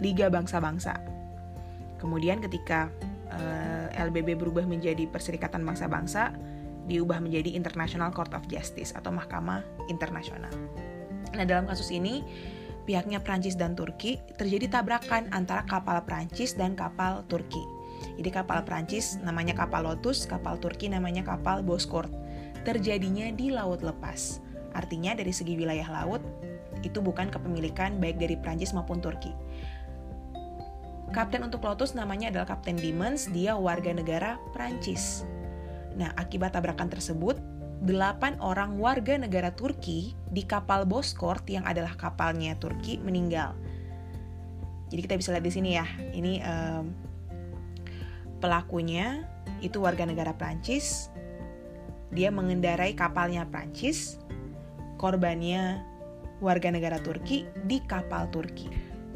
Liga 0.01 0.31
Bangsa-Bangsa. 0.31 0.97
Kemudian 2.01 2.41
ketika 2.41 2.89
uh, 3.31 3.87
eh, 3.93 4.05
LBB 4.09 4.41
berubah 4.41 4.65
menjadi 4.65 5.05
Perserikatan 5.07 5.63
Bangsa-Bangsa, 5.63 6.33
diubah 6.89 7.23
menjadi 7.23 7.55
International 7.55 8.11
Court 8.11 8.33
of 8.35 8.49
Justice 8.51 8.97
atau 8.97 9.15
Mahkamah 9.15 9.63
Internasional. 9.93 10.51
Nah, 11.35 11.45
dalam 11.47 11.71
kasus 11.71 11.91
ini 11.95 12.23
pihaknya 12.89 13.23
Prancis 13.23 13.55
dan 13.55 13.79
Turki 13.79 14.19
terjadi 14.35 14.81
tabrakan 14.81 15.31
antara 15.31 15.63
kapal 15.69 16.03
Prancis 16.03 16.59
dan 16.59 16.75
kapal 16.75 17.23
Turki. 17.31 17.63
Jadi 18.17 18.31
kapal 18.33 18.65
Prancis 18.65 19.21
namanya 19.21 19.53
kapal 19.53 19.85
Lotus, 19.85 20.25
kapal 20.25 20.57
Turki 20.57 20.89
namanya 20.89 21.23
kapal 21.23 21.61
Boskort. 21.61 22.11
Terjadinya 22.65 23.31
di 23.33 23.53
laut 23.53 23.81
lepas. 23.85 24.41
Artinya 24.73 25.17
dari 25.17 25.33
segi 25.33 25.57
wilayah 25.57 25.87
laut 25.89 26.23
itu 26.81 26.99
bukan 27.05 27.29
kepemilikan 27.29 28.01
baik 28.01 28.17
dari 28.17 28.37
Prancis 28.41 28.73
maupun 28.73 28.99
Turki. 29.05 29.33
Kapten 31.11 31.43
untuk 31.43 31.67
Lotus 31.67 31.99
namanya 31.99 32.31
adalah 32.31 32.55
Kapten 32.55 32.79
Dimens, 32.79 33.27
dia 33.35 33.59
warga 33.59 33.91
negara 33.91 34.39
Prancis. 34.55 35.27
Nah, 35.99 36.15
akibat 36.15 36.55
tabrakan 36.55 36.87
tersebut, 36.87 37.35
delapan 37.81 38.37
orang 38.45 38.77
warga 38.77 39.17
negara 39.17 39.49
Turki 39.57 40.13
di 40.29 40.45
kapal 40.45 40.85
Boskort 40.85 41.49
yang 41.49 41.65
adalah 41.65 41.97
kapalnya 41.97 42.53
Turki 42.61 43.01
meninggal. 43.01 43.57
Jadi 44.93 45.01
kita 45.07 45.15
bisa 45.17 45.31
lihat 45.33 45.45
di 45.47 45.53
sini 45.55 45.71
ya, 45.79 45.87
ini 46.13 46.43
um, 46.45 46.93
pelakunya 48.43 49.25
itu 49.65 49.81
warga 49.81 50.05
negara 50.05 50.35
Prancis, 50.35 51.09
dia 52.11 52.29
mengendarai 52.29 52.93
kapalnya 52.93 53.47
Prancis, 53.47 54.19
korbannya 54.99 55.81
warga 56.43 56.75
negara 56.75 56.99
Turki 56.99 57.47
di 57.65 57.79
kapal 57.87 58.27
Turki. 58.35 58.67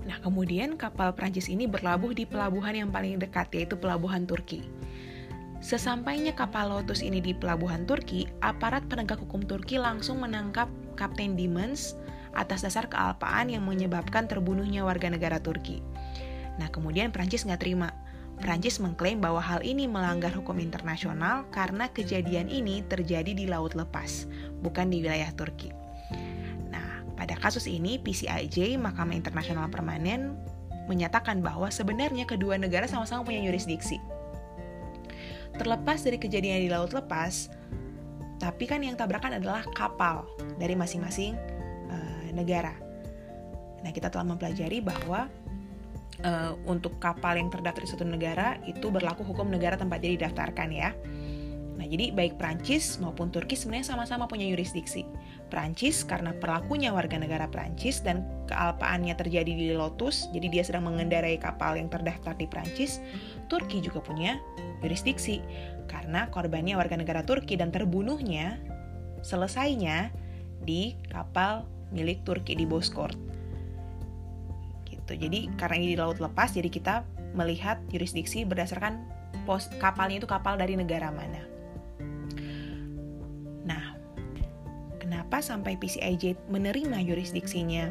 Nah, 0.05 0.21
kemudian 0.21 0.77
kapal 0.77 1.17
Prancis 1.17 1.49
ini 1.49 1.65
berlabuh 1.65 2.13
di 2.13 2.29
pelabuhan 2.29 2.77
yang 2.77 2.91
paling 2.93 3.17
dekat, 3.19 3.49
yaitu 3.57 3.75
pelabuhan 3.75 4.29
Turki. 4.29 4.63
Sesampainya 5.65 6.37
kapal 6.37 6.69
Lotus 6.69 7.01
ini 7.01 7.25
di 7.25 7.33
pelabuhan 7.33 7.89
Turki, 7.89 8.29
aparat 8.45 8.85
penegak 8.85 9.17
hukum 9.17 9.41
Turki 9.49 9.81
langsung 9.81 10.21
menangkap 10.21 10.69
Kapten 10.93 11.41
Dimens 11.41 11.97
atas 12.37 12.61
dasar 12.61 12.85
kealpaan 12.85 13.49
yang 13.49 13.65
menyebabkan 13.65 14.29
terbunuhnya 14.29 14.85
warga 14.85 15.09
negara 15.09 15.41
Turki. 15.41 15.81
Nah, 16.61 16.69
kemudian 16.69 17.09
Prancis 17.17 17.49
nggak 17.49 17.65
terima. 17.65 17.97
Prancis 18.45 18.77
mengklaim 18.77 19.25
bahwa 19.25 19.41
hal 19.41 19.65
ini 19.65 19.89
melanggar 19.89 20.37
hukum 20.37 20.61
internasional 20.61 21.49
karena 21.49 21.89
kejadian 21.89 22.53
ini 22.53 22.85
terjadi 22.85 23.33
di 23.33 23.49
laut 23.49 23.73
lepas, 23.73 24.29
bukan 24.61 24.93
di 24.93 25.01
wilayah 25.01 25.33
Turki. 25.33 25.73
Nah, 26.69 27.09
pada 27.17 27.41
kasus 27.41 27.65
ini 27.65 27.97
PCIJ, 28.05 28.77
Mahkamah 28.77 29.17
Internasional 29.17 29.73
Permanen, 29.73 30.37
menyatakan 30.93 31.41
bahwa 31.41 31.73
sebenarnya 31.73 32.29
kedua 32.29 32.61
negara 32.61 32.85
sama-sama 32.85 33.25
punya 33.25 33.41
yurisdiksi 33.41 33.97
terlepas 35.57 36.03
dari 36.03 36.19
kejadian 36.19 36.67
di 36.67 36.71
laut 36.71 36.91
lepas, 36.91 37.51
tapi 38.43 38.65
kan 38.67 38.83
yang 38.83 38.99
tabrakan 38.99 39.39
adalah 39.39 39.63
kapal 39.73 40.27
dari 40.59 40.75
masing-masing 40.75 41.39
uh, 41.89 42.29
negara. 42.35 42.75
Nah, 43.85 43.93
kita 43.93 44.09
telah 44.09 44.25
mempelajari 44.25 44.81
bahwa 44.81 45.29
uh, 46.25 46.53
untuk 46.65 46.97
kapal 46.99 47.37
yang 47.37 47.53
terdaftar 47.53 47.85
di 47.85 47.89
suatu 47.89 48.07
negara 48.07 48.59
itu 48.65 48.89
berlaku 48.89 49.23
hukum 49.23 49.53
negara 49.53 49.77
tempat 49.77 50.01
dia 50.01 50.17
didaftarkan 50.17 50.69
ya. 50.73 50.91
Nah, 51.75 51.87
jadi 51.91 52.15
baik 52.15 52.39
Prancis 52.39 53.03
maupun 53.03 53.35
Turki 53.35 53.59
sebenarnya 53.59 53.95
sama-sama 53.95 54.31
punya 54.31 54.47
yurisdiksi. 54.47 55.03
Prancis 55.51 56.07
karena 56.07 56.31
pelakunya 56.39 56.95
warga 56.95 57.19
negara 57.19 57.51
Prancis 57.51 57.99
dan 58.03 58.23
kealpaannya 58.47 59.15
terjadi 59.19 59.53
di 59.53 59.75
Lotus, 59.75 60.31
jadi 60.31 60.51
dia 60.51 60.63
sedang 60.63 60.87
mengendarai 60.87 61.39
kapal 61.39 61.75
yang 61.79 61.91
terdaftar 61.91 62.35
di 62.39 62.47
Prancis. 62.47 63.03
Turki 63.51 63.83
juga 63.83 63.99
punya 64.03 64.39
yurisdiksi 64.87 65.43
karena 65.91 66.31
korbannya 66.31 66.79
warga 66.79 66.95
negara 66.95 67.27
Turki 67.27 67.59
dan 67.59 67.75
terbunuhnya 67.75 68.59
selesainya 69.27 70.15
di 70.63 70.95
kapal 71.11 71.67
milik 71.91 72.23
Turki 72.23 72.55
di 72.55 72.67
Boskort. 72.67 73.19
Gitu. 74.87 75.13
Jadi 75.19 75.51
karena 75.59 75.75
ini 75.79 75.87
di 75.95 75.97
laut 75.99 76.23
lepas, 76.23 76.55
jadi 76.55 76.71
kita 76.71 77.03
melihat 77.35 77.83
yurisdiksi 77.91 78.47
berdasarkan 78.47 79.03
pos 79.45 79.69
kapalnya 79.83 80.23
itu 80.23 80.29
kapal 80.31 80.55
dari 80.55 80.79
negara 80.79 81.11
mana. 81.11 81.54
Kenapa 85.25 85.41
sampai 85.41 85.81
PCIJ 85.81 86.37
menerima 86.53 87.01
yurisdiksinya? 87.01 87.89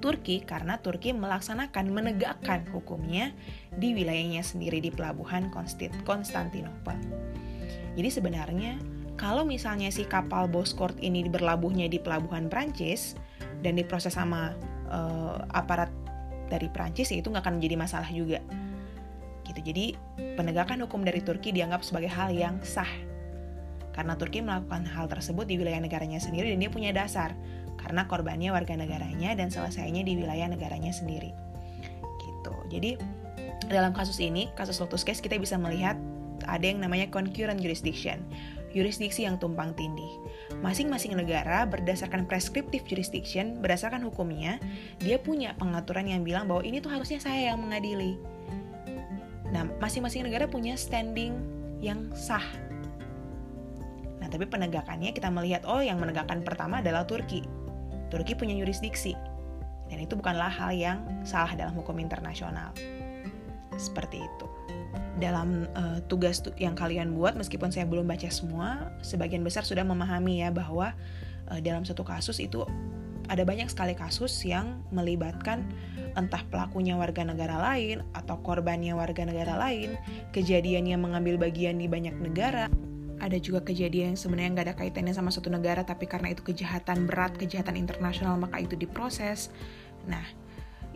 Turki 0.00 0.40
karena 0.40 0.80
Turki 0.80 1.12
melaksanakan 1.12 1.92
menegakkan 1.92 2.64
hukumnya 2.72 3.36
di 3.76 3.92
wilayahnya 3.92 4.40
sendiri 4.40 4.80
di 4.80 4.88
pelabuhan 4.88 5.52
Konstantinopel. 6.08 6.96
Jadi 7.92 8.08
sebenarnya 8.08 8.80
kalau 9.20 9.44
misalnya 9.44 9.92
si 9.92 10.08
kapal 10.08 10.48
Boskort 10.48 10.96
ini 11.04 11.28
berlabuhnya 11.28 11.92
di 11.92 12.00
pelabuhan 12.00 12.48
Prancis 12.48 13.12
dan 13.60 13.76
diproses 13.76 14.16
sama 14.16 14.56
uh, 14.88 15.44
aparat 15.52 15.92
dari 16.48 16.72
Prancis 16.72 17.12
ya 17.12 17.20
itu 17.20 17.28
nggak 17.28 17.44
akan 17.44 17.60
menjadi 17.60 17.76
masalah 17.76 18.08
juga. 18.08 18.40
Gitu. 19.44 19.60
Jadi 19.60 19.86
penegakan 20.40 20.80
hukum 20.88 21.04
dari 21.04 21.20
Turki 21.20 21.52
dianggap 21.52 21.84
sebagai 21.84 22.08
hal 22.08 22.32
yang 22.32 22.56
sah 22.64 23.11
karena 23.92 24.16
Turki 24.16 24.40
melakukan 24.40 24.88
hal 24.88 25.08
tersebut 25.08 25.44
di 25.44 25.60
wilayah 25.60 25.80
negaranya 25.80 26.18
sendiri 26.18 26.52
dan 26.52 26.58
dia 26.60 26.70
punya 26.72 26.90
dasar 26.92 27.36
karena 27.80 28.08
korbannya 28.08 28.52
warga 28.52 28.76
negaranya 28.76 29.36
dan 29.36 29.48
selesainya 29.48 30.04
di 30.04 30.16
wilayah 30.16 30.48
negaranya 30.48 30.92
sendiri 30.92 31.32
gitu 32.24 32.54
jadi 32.72 33.00
dalam 33.68 33.92
kasus 33.96 34.20
ini 34.20 34.50
kasus 34.58 34.80
Lotus 34.80 35.04
Case 35.06 35.22
kita 35.22 35.36
bisa 35.40 35.56
melihat 35.56 35.96
ada 36.48 36.66
yang 36.66 36.82
namanya 36.82 37.06
concurrent 37.12 37.62
jurisdiction 37.62 38.18
yurisdiksi 38.72 39.28
yang 39.28 39.36
tumpang 39.36 39.76
tindih. 39.76 40.08
Masing-masing 40.64 41.14
negara 41.16 41.64
berdasarkan 41.68 42.24
prescriptive 42.24 42.84
jurisdiction, 42.88 43.60
berdasarkan 43.60 44.00
hukumnya, 44.02 44.58
dia 45.00 45.20
punya 45.20 45.52
pengaturan 45.60 46.08
yang 46.08 46.24
bilang 46.24 46.48
bahwa 46.48 46.64
ini 46.64 46.80
tuh 46.80 46.92
harusnya 46.92 47.20
saya 47.20 47.52
yang 47.52 47.60
mengadili. 47.60 48.16
Nah, 49.52 49.68
masing-masing 49.78 50.24
negara 50.24 50.48
punya 50.48 50.74
standing 50.74 51.36
yang 51.84 52.08
sah. 52.16 52.44
Tapi 54.32 54.48
penegakannya 54.48 55.12
kita 55.12 55.28
melihat, 55.28 55.68
oh 55.68 55.84
yang 55.84 56.00
menegakkan 56.00 56.40
pertama 56.40 56.80
adalah 56.80 57.04
Turki. 57.04 57.44
Turki 58.08 58.32
punya 58.32 58.56
yurisdiksi. 58.56 59.12
Dan 59.92 60.00
itu 60.00 60.16
bukanlah 60.16 60.48
hal 60.48 60.72
yang 60.72 61.04
salah 61.20 61.52
dalam 61.52 61.76
hukum 61.76 62.00
internasional. 62.00 62.72
Seperti 63.76 64.24
itu 64.24 64.46
dalam 65.20 65.70
uh, 65.78 66.02
tugas 66.10 66.42
yang 66.58 66.74
kalian 66.74 67.14
buat 67.14 67.38
meskipun 67.38 67.70
saya 67.70 67.86
belum 67.86 68.08
baca 68.10 68.26
semua 68.26 68.90
sebagian 69.06 69.46
besar 69.46 69.62
sudah 69.62 69.86
memahami 69.86 70.42
ya 70.42 70.50
bahwa 70.50 70.90
uh, 71.52 71.60
dalam 71.62 71.86
satu 71.86 72.02
kasus 72.02 72.42
itu 72.42 72.66
ada 73.30 73.46
banyak 73.46 73.70
sekali 73.70 73.94
kasus 73.94 74.34
yang 74.42 74.82
melibatkan 74.90 75.62
entah 76.18 76.42
pelakunya 76.50 76.98
warga 76.98 77.22
negara 77.22 77.56
lain 77.56 78.02
atau 78.12 78.36
korbannya 78.42 78.92
warga 78.92 79.24
negara 79.24 79.56
lain 79.56 79.94
kejadiannya 80.34 80.98
mengambil 80.98 81.38
bagian 81.38 81.78
di 81.78 81.86
banyak 81.86 82.18
negara 82.18 82.66
ada 83.22 83.38
juga 83.38 83.62
kejadian 83.62 84.12
yang 84.14 84.18
sebenarnya 84.18 84.50
nggak 84.58 84.66
ada 84.66 84.76
kaitannya 84.76 85.14
sama 85.14 85.30
satu 85.30 85.48
negara 85.48 85.86
tapi 85.86 86.10
karena 86.10 86.34
itu 86.34 86.42
kejahatan 86.42 87.06
berat 87.06 87.38
kejahatan 87.38 87.78
internasional 87.78 88.34
maka 88.34 88.58
itu 88.58 88.74
diproses 88.74 89.54
nah 90.10 90.26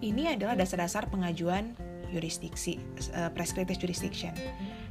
ini 0.03 0.29
adalah 0.29 0.59
dasar-dasar 0.59 1.09
pengajuan 1.09 1.73
jurisdiksi 2.11 2.79
uh, 3.19 3.31
prescriptive 3.35 3.79
jurisdiction. 3.83 4.33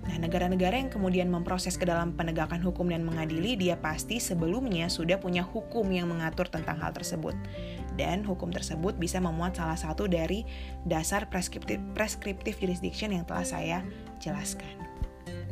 Nah, 0.05 0.19
negara-negara 0.21 0.77
yang 0.77 0.91
kemudian 0.91 1.31
memproses 1.31 1.79
ke 1.79 1.87
dalam 1.87 2.13
penegakan 2.13 2.61
hukum 2.61 2.91
dan 2.91 3.01
mengadili, 3.07 3.57
dia 3.57 3.79
pasti 3.79 4.21
sebelumnya 4.21 4.91
sudah 4.91 5.17
punya 5.17 5.41
hukum 5.41 5.87
yang 5.89 6.11
mengatur 6.11 6.45
tentang 6.45 6.77
hal 6.77 6.93
tersebut. 6.93 7.33
Dan 7.95 8.27
hukum 8.27 8.51
tersebut 8.51 8.99
bisa 8.99 9.23
memuat 9.23 9.57
salah 9.57 9.79
satu 9.79 10.05
dari 10.05 10.43
dasar 10.85 11.31
prescriptive, 11.31 11.81
prescriptive 11.95 12.59
jurisdiction 12.59 13.15
yang 13.15 13.23
telah 13.25 13.47
saya 13.47 13.77
jelaskan. 14.19 14.84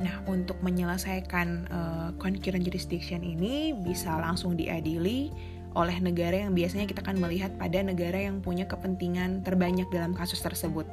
Nah, 0.01 0.25
untuk 0.25 0.57
menyelesaikan 0.65 1.47
uh, 1.69 2.09
concurrent 2.17 2.65
jurisdiction 2.65 3.21
ini 3.21 3.77
bisa 3.77 4.17
langsung 4.17 4.57
diadili 4.57 5.29
oleh 5.73 5.97
negara 6.01 6.45
yang 6.45 6.53
biasanya 6.53 6.85
kita 6.85 7.01
akan 7.01 7.17
melihat 7.17 7.53
pada 7.57 7.81
negara 7.81 8.17
yang 8.17 8.41
punya 8.41 8.65
kepentingan 8.69 9.41
terbanyak 9.41 9.89
dalam 9.89 10.13
kasus 10.13 10.41
tersebut. 10.41 10.85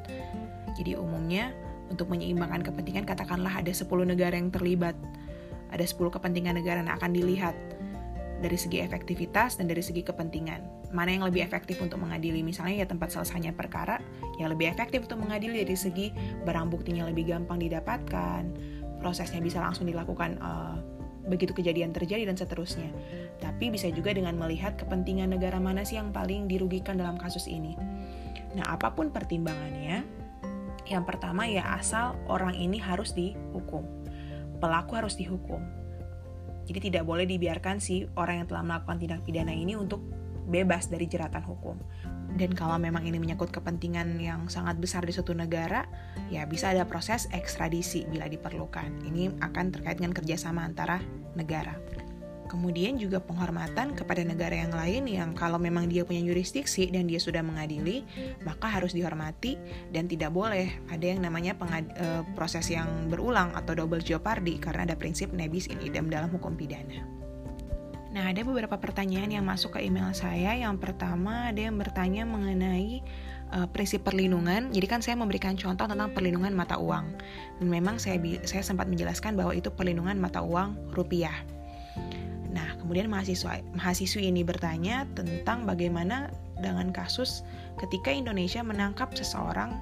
Jadi 0.76 0.96
umumnya 0.96 1.52
untuk 1.92 2.08
menyeimbangkan 2.08 2.64
kepentingan 2.64 3.04
katakanlah 3.04 3.60
ada 3.60 3.72
10 3.72 3.84
negara 4.08 4.36
yang 4.36 4.48
terlibat. 4.48 4.96
Ada 5.70 5.84
10 5.84 6.16
kepentingan 6.16 6.58
negara 6.58 6.82
yang 6.82 6.92
akan 6.96 7.12
dilihat 7.12 7.54
dari 8.40 8.56
segi 8.56 8.80
efektivitas 8.80 9.60
dan 9.60 9.68
dari 9.68 9.84
segi 9.84 10.00
kepentingan. 10.00 10.90
Mana 10.90 11.12
yang 11.14 11.28
lebih 11.28 11.44
efektif 11.44 11.78
untuk 11.78 12.00
mengadili 12.00 12.40
misalnya 12.40 12.82
ya 12.82 12.86
tempat 12.88 13.12
selesainya 13.12 13.52
perkara, 13.52 14.00
yang 14.40 14.50
lebih 14.50 14.72
efektif 14.72 15.04
untuk 15.06 15.20
mengadili 15.22 15.62
dari 15.62 15.76
segi 15.76 16.10
barang 16.42 16.72
buktinya 16.72 17.06
lebih 17.06 17.30
gampang 17.30 17.60
didapatkan, 17.62 18.42
prosesnya 19.00 19.40
bisa 19.40 19.58
langsung 19.64 19.88
dilakukan 19.88 20.38
uh, 20.38 20.76
begitu 21.26 21.52
kejadian 21.52 21.92
terjadi 21.92 22.28
dan 22.28 22.36
seterusnya. 22.36 22.88
Tapi 23.42 23.72
bisa 23.72 23.88
juga 23.92 24.12
dengan 24.12 24.36
melihat 24.36 24.76
kepentingan 24.76 25.32
negara 25.32 25.56
mana 25.56 25.84
sih 25.84 25.96
yang 25.96 26.12
paling 26.12 26.48
dirugikan 26.48 26.96
dalam 27.00 27.16
kasus 27.16 27.48
ini. 27.48 27.76
Nah, 28.56 28.66
apa 28.66 28.92
pun 28.92 29.14
pertimbangannya, 29.14 30.02
yang 30.90 31.06
pertama 31.06 31.46
ya 31.46 31.76
asal 31.78 32.18
orang 32.26 32.56
ini 32.58 32.82
harus 32.82 33.14
dihukum. 33.14 33.86
Pelaku 34.58 34.92
harus 34.98 35.14
dihukum. 35.16 35.62
Jadi 36.68 36.92
tidak 36.92 37.08
boleh 37.08 37.24
dibiarkan 37.24 37.80
si 37.82 38.06
orang 38.14 38.44
yang 38.44 38.48
telah 38.50 38.62
melakukan 38.62 38.98
tindak 39.00 39.20
pidana 39.24 39.54
ini 39.54 39.74
untuk 39.74 40.04
bebas 40.50 40.90
dari 40.90 41.06
jeratan 41.06 41.46
hukum. 41.46 41.78
Dan 42.34 42.54
kalau 42.54 42.78
memang 42.78 43.02
ini 43.02 43.18
menyangkut 43.18 43.50
kepentingan 43.50 44.18
yang 44.22 44.46
sangat 44.46 44.78
besar 44.78 45.02
di 45.02 45.10
suatu 45.10 45.34
negara, 45.34 45.86
ya 46.30 46.46
bisa 46.46 46.70
ada 46.70 46.86
proses 46.86 47.26
ekstradisi 47.34 48.06
bila 48.06 48.30
diperlukan. 48.30 49.02
Ini 49.06 49.42
akan 49.42 49.64
terkait 49.74 49.98
dengan 49.98 50.14
kerjasama 50.14 50.62
antara 50.62 51.02
negara. 51.34 51.74
Kemudian 52.50 52.98
juga 52.98 53.22
penghormatan 53.22 53.94
kepada 53.94 54.26
negara 54.26 54.58
yang 54.58 54.74
lain 54.74 55.06
yang 55.06 55.30
kalau 55.38 55.54
memang 55.54 55.86
dia 55.86 56.02
punya 56.02 56.18
jurisdiksi 56.26 56.90
dan 56.90 57.06
dia 57.06 57.22
sudah 57.22 57.46
mengadili, 57.46 58.02
maka 58.42 58.66
harus 58.66 58.90
dihormati 58.90 59.54
dan 59.94 60.10
tidak 60.10 60.34
boleh 60.34 60.66
ada 60.90 61.06
yang 61.06 61.22
namanya 61.22 61.54
e, 61.94 62.26
proses 62.34 62.66
yang 62.66 63.06
berulang 63.06 63.54
atau 63.54 63.78
double 63.78 64.02
jeopardy 64.02 64.58
karena 64.58 64.82
ada 64.82 64.98
prinsip 64.98 65.30
nebis 65.30 65.70
in 65.70 65.78
idem 65.78 66.10
dalam 66.10 66.26
hukum 66.26 66.58
pidana. 66.58 67.19
Nah, 68.10 68.26
ada 68.26 68.42
beberapa 68.42 68.74
pertanyaan 68.74 69.30
yang 69.30 69.46
masuk 69.46 69.78
ke 69.78 69.86
email 69.86 70.10
saya. 70.10 70.58
Yang 70.58 70.82
pertama, 70.82 71.46
ada 71.46 71.62
yang 71.62 71.78
bertanya 71.78 72.26
mengenai 72.26 73.06
uh, 73.54 73.70
prinsip 73.70 74.02
perlindungan. 74.02 74.74
Jadi 74.74 74.86
kan 74.90 74.98
saya 74.98 75.14
memberikan 75.14 75.54
contoh 75.54 75.86
tentang 75.86 76.10
perlindungan 76.10 76.50
mata 76.50 76.74
uang. 76.74 77.14
Dan 77.62 77.66
memang 77.70 78.02
saya 78.02 78.18
saya 78.42 78.66
sempat 78.66 78.90
menjelaskan 78.90 79.38
bahwa 79.38 79.54
itu 79.54 79.70
perlindungan 79.70 80.18
mata 80.18 80.42
uang 80.42 80.90
rupiah. 80.90 81.34
Nah, 82.50 82.74
kemudian 82.82 83.06
mahasiswa 83.06 83.62
mahasiswi 83.78 84.26
ini 84.26 84.42
bertanya 84.42 85.06
tentang 85.14 85.62
bagaimana 85.62 86.34
dengan 86.58 86.90
kasus 86.90 87.46
ketika 87.78 88.10
Indonesia 88.10 88.60
menangkap 88.60 89.14
seseorang 89.14 89.78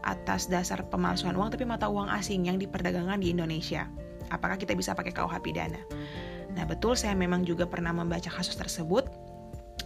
atas 0.00 0.48
dasar 0.48 0.80
pemalsuan 0.88 1.36
uang 1.36 1.52
tapi 1.52 1.68
mata 1.68 1.90
uang 1.90 2.08
asing 2.08 2.48
yang 2.48 2.56
diperdagangkan 2.56 3.20
di 3.20 3.36
Indonesia. 3.36 3.84
Apakah 4.32 4.56
kita 4.56 4.72
bisa 4.72 4.96
pakai 4.96 5.12
KUH 5.12 5.44
pidana? 5.44 5.78
Nah, 6.56 6.64
betul 6.64 6.96
saya 6.96 7.12
memang 7.12 7.44
juga 7.44 7.68
pernah 7.68 7.92
membaca 7.92 8.32
kasus 8.32 8.56
tersebut 8.56 9.06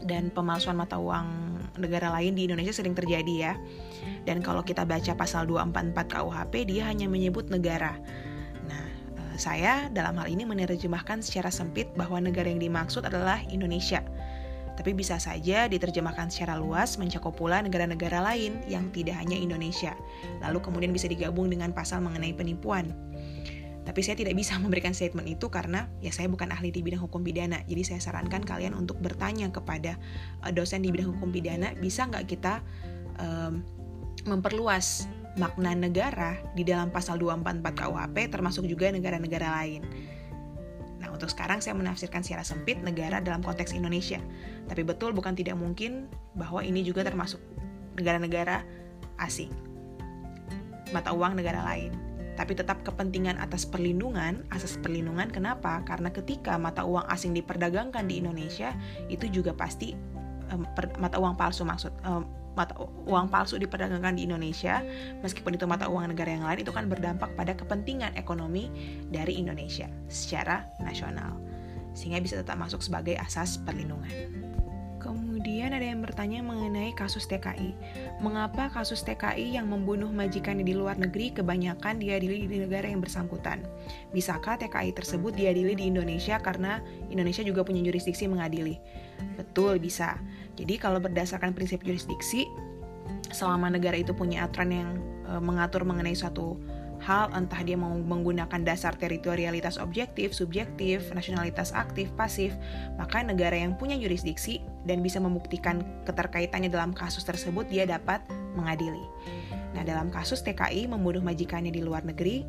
dan 0.06 0.30
pemalsuan 0.30 0.78
mata 0.78 0.96
uang 0.96 1.60
negara 1.76 2.08
lain 2.14 2.38
di 2.38 2.46
Indonesia 2.46 2.72
sering 2.72 2.94
terjadi 2.94 3.34
ya. 3.50 3.52
Dan 4.24 4.40
kalau 4.40 4.62
kita 4.62 4.86
baca 4.86 5.12
pasal 5.18 5.50
244 5.50 5.92
KUHP 6.06 6.54
dia 6.70 6.86
hanya 6.86 7.10
menyebut 7.10 7.50
negara 7.50 7.98
saya 9.40 9.88
dalam 9.88 10.20
hal 10.20 10.28
ini 10.28 10.44
menerjemahkan 10.44 11.24
secara 11.24 11.48
sempit 11.48 11.88
bahwa 11.96 12.20
negara 12.20 12.52
yang 12.52 12.60
dimaksud 12.60 13.08
adalah 13.08 13.40
Indonesia. 13.48 14.04
Tapi 14.76 14.92
bisa 14.92 15.16
saja 15.16 15.64
diterjemahkan 15.64 16.28
secara 16.28 16.60
luas 16.60 17.00
mencakup 17.00 17.40
pula 17.40 17.64
negara-negara 17.64 18.20
lain 18.20 18.60
yang 18.68 18.92
tidak 18.92 19.16
hanya 19.16 19.40
Indonesia. 19.40 19.96
Lalu 20.44 20.60
kemudian 20.60 20.92
bisa 20.92 21.08
digabung 21.08 21.48
dengan 21.48 21.72
pasal 21.72 22.04
mengenai 22.04 22.36
penipuan. 22.36 22.92
Tapi 23.90 24.06
saya 24.06 24.14
tidak 24.14 24.38
bisa 24.38 24.54
memberikan 24.62 24.94
statement 24.94 25.26
itu 25.26 25.50
karena 25.50 25.90
ya 25.98 26.14
saya 26.14 26.30
bukan 26.30 26.54
ahli 26.54 26.70
di 26.70 26.78
bidang 26.78 27.02
hukum 27.02 27.26
pidana. 27.26 27.66
Jadi 27.66 27.82
saya 27.82 27.98
sarankan 27.98 28.46
kalian 28.46 28.78
untuk 28.78 29.02
bertanya 29.02 29.50
kepada 29.50 29.98
uh, 30.46 30.54
dosen 30.54 30.86
di 30.86 30.94
bidang 30.94 31.18
hukum 31.18 31.34
pidana, 31.34 31.74
bisa 31.74 32.06
nggak 32.06 32.30
kita 32.30 32.62
um, 33.18 33.66
memperluas 34.30 35.10
makna 35.34 35.74
negara 35.74 36.38
di 36.54 36.62
dalam 36.62 36.94
pasal 36.94 37.18
244 37.18 37.62
KUHP 37.66 38.16
termasuk 38.30 38.64
juga 38.70 38.94
negara-negara 38.94 39.58
lain. 39.62 39.82
Nah, 41.00 41.08
untuk 41.10 41.32
sekarang 41.32 41.64
saya 41.64 41.74
menafsirkan 41.74 42.20
secara 42.20 42.44
sempit 42.44 42.78
negara 42.84 43.18
dalam 43.18 43.40
konteks 43.40 43.72
Indonesia. 43.72 44.20
Tapi 44.68 44.86
betul 44.86 45.16
bukan 45.16 45.34
tidak 45.34 45.56
mungkin 45.56 46.06
bahwa 46.36 46.60
ini 46.60 46.84
juga 46.86 47.02
termasuk 47.02 47.40
negara-negara 47.96 48.62
asing. 49.18 49.50
Mata 50.92 51.10
uang 51.16 51.40
negara 51.40 51.64
lain. 51.64 52.09
Tapi 52.40 52.56
tetap 52.56 52.80
kepentingan 52.80 53.36
atas 53.36 53.68
perlindungan, 53.68 54.48
asas 54.48 54.80
perlindungan 54.80 55.28
kenapa? 55.28 55.84
Karena 55.84 56.08
ketika 56.08 56.56
mata 56.56 56.88
uang 56.88 57.04
asing 57.12 57.36
diperdagangkan 57.36 58.08
di 58.08 58.24
Indonesia, 58.24 58.72
itu 59.12 59.28
juga 59.28 59.52
pasti 59.52 59.92
um, 60.48 60.64
per, 60.72 60.88
mata 60.96 61.20
uang 61.20 61.36
palsu 61.36 61.68
maksud 61.68 61.92
um, 62.00 62.24
mata 62.56 62.80
uang 62.80 63.28
palsu 63.28 63.60
diperdagangkan 63.60 64.16
di 64.16 64.24
Indonesia, 64.24 64.80
meskipun 65.20 65.60
itu 65.60 65.68
mata 65.68 65.84
uang 65.92 66.16
negara 66.16 66.32
yang 66.32 66.48
lain, 66.48 66.64
itu 66.64 66.72
kan 66.72 66.88
berdampak 66.88 67.28
pada 67.36 67.52
kepentingan 67.52 68.16
ekonomi 68.16 68.72
dari 69.12 69.36
Indonesia 69.36 69.92
secara 70.08 70.64
nasional, 70.80 71.36
sehingga 71.92 72.24
bisa 72.24 72.40
tetap 72.40 72.56
masuk 72.56 72.80
sebagai 72.80 73.20
asas 73.20 73.60
perlindungan. 73.60 74.10
Kemudian 75.40 75.72
ada 75.72 75.88
yang 75.88 76.04
bertanya 76.04 76.44
mengenai 76.44 76.92
kasus 76.92 77.24
TKI. 77.24 77.72
Mengapa 78.20 78.68
kasus 78.68 79.00
TKI 79.00 79.56
yang 79.56 79.72
membunuh 79.72 80.12
majikannya 80.12 80.60
di 80.60 80.76
luar 80.76 81.00
negeri 81.00 81.32
kebanyakan 81.32 81.96
diadili 81.96 82.44
di 82.44 82.60
negara 82.60 82.84
yang 82.84 83.00
bersangkutan? 83.00 83.64
Bisakah 84.12 84.60
TKI 84.60 84.92
tersebut 84.92 85.32
diadili 85.32 85.72
di 85.72 85.88
Indonesia 85.88 86.36
karena 86.44 86.84
Indonesia 87.08 87.40
juga 87.40 87.64
punya 87.64 87.80
jurisdiksi 87.80 88.28
mengadili? 88.28 88.76
Betul, 89.40 89.80
bisa. 89.80 90.20
Jadi 90.60 90.76
kalau 90.76 91.00
berdasarkan 91.00 91.56
prinsip 91.56 91.80
jurisdiksi, 91.88 92.44
selama 93.32 93.72
negara 93.72 93.96
itu 93.96 94.12
punya 94.12 94.44
aturan 94.44 94.68
yang 94.76 94.90
e, 95.24 95.40
mengatur 95.40 95.88
mengenai 95.88 96.12
suatu 96.12 96.60
hal, 97.00 97.32
entah 97.32 97.60
dia 97.64 97.74
mau 97.74 97.92
menggunakan 97.96 98.60
dasar 98.62 98.92
teritorialitas 98.96 99.80
objektif, 99.80 100.36
subjektif, 100.36 101.08
nasionalitas 101.16 101.72
aktif, 101.72 102.12
pasif, 102.14 102.52
maka 103.00 103.24
negara 103.24 103.56
yang 103.56 103.74
punya 103.76 103.96
jurisdiksi 103.96 104.60
dan 104.84 105.00
bisa 105.00 105.16
membuktikan 105.18 105.80
keterkaitannya 106.04 106.68
dalam 106.68 106.92
kasus 106.92 107.24
tersebut, 107.24 107.68
dia 107.72 107.88
dapat 107.88 108.20
mengadili. 108.52 109.02
Nah, 109.72 109.82
dalam 109.86 110.12
kasus 110.12 110.44
TKI 110.44 110.90
membunuh 110.90 111.22
majikannya 111.24 111.72
di 111.72 111.80
luar 111.80 112.04
negeri, 112.04 112.44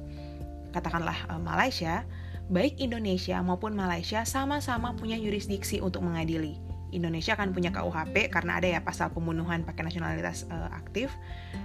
katakanlah 0.76 1.32
uh, 1.32 1.40
Malaysia, 1.40 2.04
baik 2.52 2.80
Indonesia 2.84 3.40
maupun 3.40 3.72
Malaysia 3.72 4.28
sama-sama 4.28 4.92
punya 4.98 5.16
jurisdiksi 5.16 5.80
untuk 5.80 6.04
mengadili. 6.04 6.60
Indonesia 6.92 7.40
kan 7.40 7.56
punya 7.56 7.72
KUHP 7.72 8.28
karena 8.28 8.60
ada 8.60 8.68
ya 8.68 8.80
pasal 8.84 9.16
pembunuhan 9.16 9.64
pakai 9.64 9.88
nasionalitas 9.88 10.44
uh, 10.52 10.68
aktif, 10.76 11.08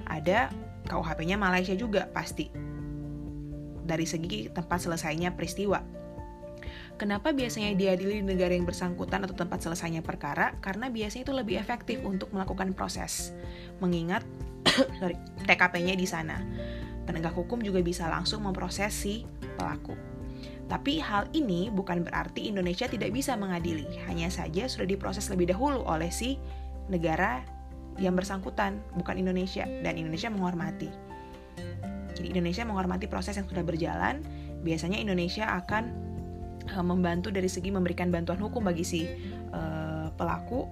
ada 0.06 0.54
KUHP-nya 0.86 1.36
Malaysia 1.36 1.74
juga 1.74 2.08
pasti 2.10 2.48
dari 3.86 4.06
segi 4.06 4.50
tempat 4.50 4.82
selesainya 4.82 5.34
peristiwa. 5.34 5.78
Kenapa 6.96 7.36
biasanya 7.36 7.76
diadili 7.76 8.24
di 8.24 8.24
negara 8.24 8.56
yang 8.56 8.64
bersangkutan 8.64 9.28
atau 9.28 9.36
tempat 9.36 9.60
selesainya 9.60 10.00
perkara? 10.00 10.56
Karena 10.64 10.88
biasanya 10.88 11.28
itu 11.28 11.34
lebih 11.36 11.60
efektif 11.60 12.00
untuk 12.00 12.32
melakukan 12.32 12.72
proses. 12.72 13.36
Mengingat 13.84 14.24
TKP-nya 15.46 15.92
di 15.92 16.08
sana. 16.08 16.40
Penegak 17.04 17.36
hukum 17.36 17.60
juga 17.60 17.84
bisa 17.84 18.08
langsung 18.08 18.42
memproses 18.48 18.96
si 18.96 19.28
pelaku. 19.60 19.94
Tapi 20.66 20.98
hal 20.98 21.30
ini 21.30 21.70
bukan 21.70 22.02
berarti 22.02 22.50
Indonesia 22.50 22.90
tidak 22.90 23.14
bisa 23.14 23.38
mengadili, 23.38 23.86
hanya 24.10 24.26
saja 24.26 24.66
sudah 24.66 24.88
diproses 24.88 25.30
lebih 25.30 25.54
dahulu 25.54 25.86
oleh 25.86 26.10
si 26.10 26.42
negara 26.90 27.46
yang 27.96 28.14
bersangkutan, 28.16 28.80
bukan 28.96 29.16
Indonesia, 29.16 29.64
dan 29.64 29.96
Indonesia 29.96 30.28
menghormati. 30.28 30.88
Jadi 32.16 32.32
Indonesia 32.32 32.64
menghormati 32.64 33.04
proses 33.08 33.36
yang 33.36 33.48
sudah 33.48 33.64
berjalan. 33.64 34.24
Biasanya 34.64 34.96
Indonesia 34.96 35.44
akan 35.60 35.84
uh, 36.72 36.84
membantu 36.84 37.28
dari 37.28 37.46
segi 37.46 37.68
memberikan 37.68 38.08
bantuan 38.08 38.40
hukum 38.40 38.64
bagi 38.64 38.84
si 38.84 39.00
uh, 39.52 40.08
pelaku, 40.16 40.64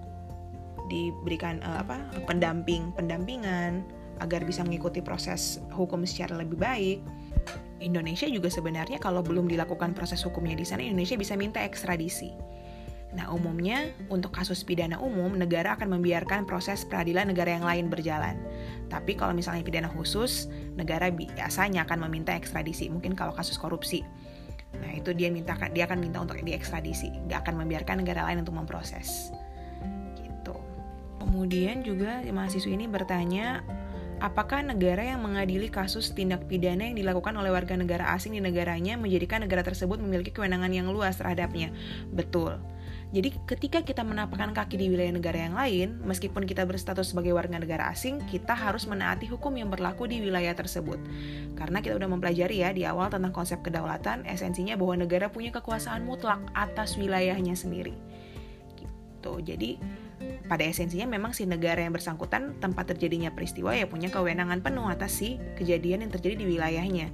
diberikan 0.89 1.61
uh, 1.65 1.85
apa 1.85 2.01
pendamping 2.29 2.93
pendampingan 2.97 3.85
agar 4.23 4.45
bisa 4.47 4.63
mengikuti 4.63 5.05
proses 5.05 5.61
hukum 5.75 6.07
secara 6.09 6.41
lebih 6.41 6.57
baik. 6.57 6.99
Indonesia 7.85 8.25
juga 8.25 8.49
sebenarnya 8.49 8.97
kalau 8.97 9.21
belum 9.21 9.45
dilakukan 9.51 9.93
proses 9.93 10.25
hukumnya 10.25 10.57
di 10.57 10.65
sana, 10.65 10.81
Indonesia 10.81 11.19
bisa 11.21 11.37
minta 11.37 11.61
ekstradisi. 11.61 12.33
Nah, 13.15 13.31
umumnya 13.31 13.95
untuk 14.11 14.35
kasus 14.35 14.67
pidana 14.67 14.99
umum, 14.99 15.39
negara 15.39 15.79
akan 15.79 15.99
membiarkan 15.99 16.51
proses 16.51 16.83
peradilan 16.83 17.31
negara 17.31 17.55
yang 17.55 17.63
lain 17.63 17.87
berjalan. 17.87 18.35
Tapi 18.91 19.15
kalau 19.15 19.31
misalnya 19.31 19.63
pidana 19.63 19.87
khusus, 19.87 20.51
negara 20.75 21.09
biasanya 21.15 21.87
akan 21.87 22.11
meminta 22.11 22.35
ekstradisi. 22.35 22.91
Mungkin 22.91 23.15
kalau 23.15 23.31
kasus 23.31 23.55
korupsi. 23.55 24.03
Nah, 24.75 24.91
itu 24.99 25.15
dia 25.15 25.31
minta 25.31 25.55
dia 25.71 25.87
akan 25.87 26.03
minta 26.03 26.19
untuk 26.19 26.43
diekstradisi, 26.43 27.11
nggak 27.31 27.47
akan 27.47 27.63
membiarkan 27.63 28.03
negara 28.03 28.27
lain 28.27 28.43
untuk 28.43 28.59
memproses. 28.59 29.31
Gitu. 30.19 30.57
Kemudian 31.23 31.87
juga 31.87 32.19
mahasiswa 32.27 32.75
ini 32.75 32.91
bertanya, 32.91 33.63
apakah 34.19 34.67
negara 34.67 35.07
yang 35.07 35.23
mengadili 35.23 35.71
kasus 35.71 36.11
tindak 36.11 36.51
pidana 36.51 36.91
yang 36.91 36.99
dilakukan 36.99 37.35
oleh 37.39 37.55
warga 37.55 37.79
negara 37.79 38.11
asing 38.19 38.35
di 38.35 38.43
negaranya 38.43 38.99
menjadikan 38.99 39.47
negara 39.47 39.63
tersebut 39.63 40.03
memiliki 40.03 40.35
kewenangan 40.35 40.75
yang 40.75 40.91
luas 40.91 41.23
terhadapnya? 41.23 41.71
Betul. 42.11 42.59
Jadi 43.15 43.31
ketika 43.47 43.79
kita 43.87 44.03
menapakkan 44.03 44.51
kaki 44.51 44.75
di 44.75 44.91
wilayah 44.91 45.15
negara 45.15 45.39
yang 45.47 45.55
lain, 45.55 46.03
meskipun 46.03 46.51
kita 46.51 46.67
berstatus 46.67 47.15
sebagai 47.15 47.31
warga 47.31 47.63
negara 47.63 47.87
asing, 47.95 48.19
kita 48.27 48.59
harus 48.59 48.91
menaati 48.91 49.31
hukum 49.31 49.55
yang 49.55 49.71
berlaku 49.71 50.11
di 50.11 50.19
wilayah 50.19 50.51
tersebut. 50.51 50.99
Karena 51.55 51.79
kita 51.79 51.95
udah 51.95 52.11
mempelajari 52.11 52.67
ya 52.67 52.75
di 52.75 52.83
awal 52.83 53.15
tentang 53.15 53.31
konsep 53.31 53.63
kedaulatan, 53.63 54.27
esensinya 54.27 54.75
bahwa 54.75 55.07
negara 55.07 55.31
punya 55.31 55.55
kekuasaan 55.55 56.03
mutlak 56.03 56.43
atas 56.59 56.99
wilayahnya 56.99 57.55
sendiri. 57.55 57.95
Gitu. 58.75 59.33
Jadi 59.47 59.79
pada 60.51 60.67
esensinya 60.67 61.07
memang 61.07 61.39
si 61.39 61.47
negara 61.47 61.87
yang 61.87 61.95
bersangkutan 61.95 62.59
tempat 62.59 62.95
terjadinya 62.95 63.31
peristiwa 63.31 63.73
ya 63.79 63.87
punya 63.87 64.11
kewenangan 64.11 64.59
penuh 64.61 64.91
atas 64.91 65.23
si 65.23 65.39
kejadian 65.55 66.05
yang 66.05 66.13
terjadi 66.13 66.45
di 66.45 66.47
wilayahnya 66.51 67.09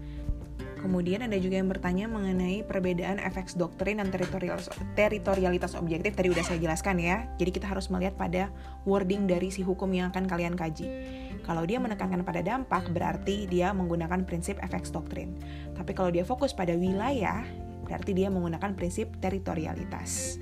Kemudian 0.81 1.21
ada 1.21 1.37
juga 1.37 1.61
yang 1.61 1.69
bertanya 1.69 2.09
mengenai 2.09 2.65
perbedaan 2.65 3.21
efek 3.21 3.53
doktrin 3.53 4.01
dan 4.01 4.09
teritorialitas 4.09 5.77
objektif. 5.77 6.17
Tadi 6.17 6.33
udah 6.33 6.41
saya 6.41 6.57
jelaskan 6.57 6.97
ya. 6.97 7.29
Jadi 7.37 7.51
kita 7.53 7.69
harus 7.69 7.93
melihat 7.93 8.17
pada 8.17 8.49
wording 8.89 9.29
dari 9.29 9.53
si 9.53 9.61
hukum 9.61 9.93
yang 9.93 10.09
akan 10.09 10.25
kalian 10.25 10.57
kaji. 10.57 10.89
Kalau 11.45 11.69
dia 11.69 11.77
menekankan 11.77 12.25
pada 12.25 12.41
dampak, 12.41 12.89
berarti 12.97 13.45
dia 13.45 13.77
menggunakan 13.77 14.25
prinsip 14.25 14.57
efek 14.65 14.89
doktrin. 14.89 15.37
Tapi 15.77 15.93
kalau 15.93 16.09
dia 16.09 16.25
fokus 16.25 16.57
pada 16.57 16.73
wilayah, 16.73 17.45
berarti 17.85 18.17
dia 18.17 18.33
menggunakan 18.33 18.73
prinsip 18.73 19.13
teritorialitas. 19.21 20.41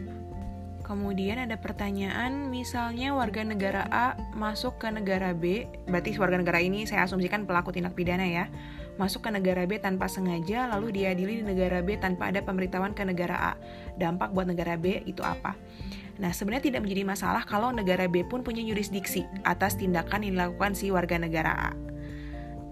Kemudian 0.87 1.37
ada 1.37 1.61
pertanyaan, 1.61 2.49
misalnya 2.49 3.13
warga 3.13 3.45
negara 3.45 3.85
A 3.93 4.17
masuk 4.33 4.81
ke 4.81 4.89
negara 4.89 5.37
B, 5.37 5.69
berarti 5.85 6.17
warga 6.17 6.41
negara 6.41 6.65
ini 6.65 6.89
saya 6.89 7.05
asumsikan 7.05 7.45
pelaku 7.45 7.77
tindak 7.77 7.93
pidana 7.93 8.25
ya, 8.25 8.49
masuk 8.99 9.25
ke 9.25 9.31
negara 9.31 9.65
B 9.65 9.79
tanpa 9.79 10.11
sengaja, 10.11 10.67
lalu 10.67 11.01
diadili 11.01 11.41
di 11.41 11.45
negara 11.47 11.81
B 11.81 11.97
tanpa 11.97 12.29
ada 12.29 12.43
pemberitahuan 12.43 12.93
ke 12.93 13.07
negara 13.07 13.37
A. 13.39 13.53
Dampak 13.97 14.35
buat 14.35 14.51
negara 14.51 14.75
B 14.75 15.07
itu 15.07 15.23
apa? 15.23 15.55
Nah, 16.19 16.35
sebenarnya 16.35 16.75
tidak 16.75 16.83
menjadi 16.83 17.07
masalah 17.07 17.47
kalau 17.47 17.71
negara 17.71 18.11
B 18.11 18.27
pun 18.27 18.43
punya 18.43 18.61
jurisdiksi 18.67 19.23
atas 19.47 19.79
tindakan 19.79 20.27
yang 20.27 20.35
dilakukan 20.35 20.75
si 20.75 20.91
warga 20.91 21.15
negara 21.15 21.55
A. 21.55 21.73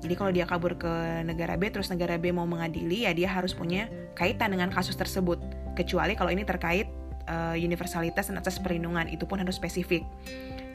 Jadi 0.03 0.15
kalau 0.19 0.31
dia 0.35 0.45
kabur 0.45 0.77
ke 0.77 1.23
negara 1.25 1.57
B 1.57 1.73
terus 1.73 1.89
negara 1.89 2.21
B 2.21 2.31
mau 2.35 2.45
mengadili 2.45 3.09
ya 3.09 3.17
dia 3.17 3.33
harus 3.33 3.57
punya 3.57 3.89
kaitan 4.19 4.53
dengan 4.53 4.69
kasus 4.69 4.99
tersebut. 4.99 5.41
Kecuali 5.79 6.19
kalau 6.19 6.31
ini 6.35 6.45
terkait 6.45 6.91
uh, 7.31 7.55
universalitas 7.57 8.29
dan 8.29 8.39
atas 8.39 8.61
perlindungan 8.61 9.09
itu 9.09 9.25
pun 9.25 9.41
harus 9.41 9.57
spesifik. 9.57 10.05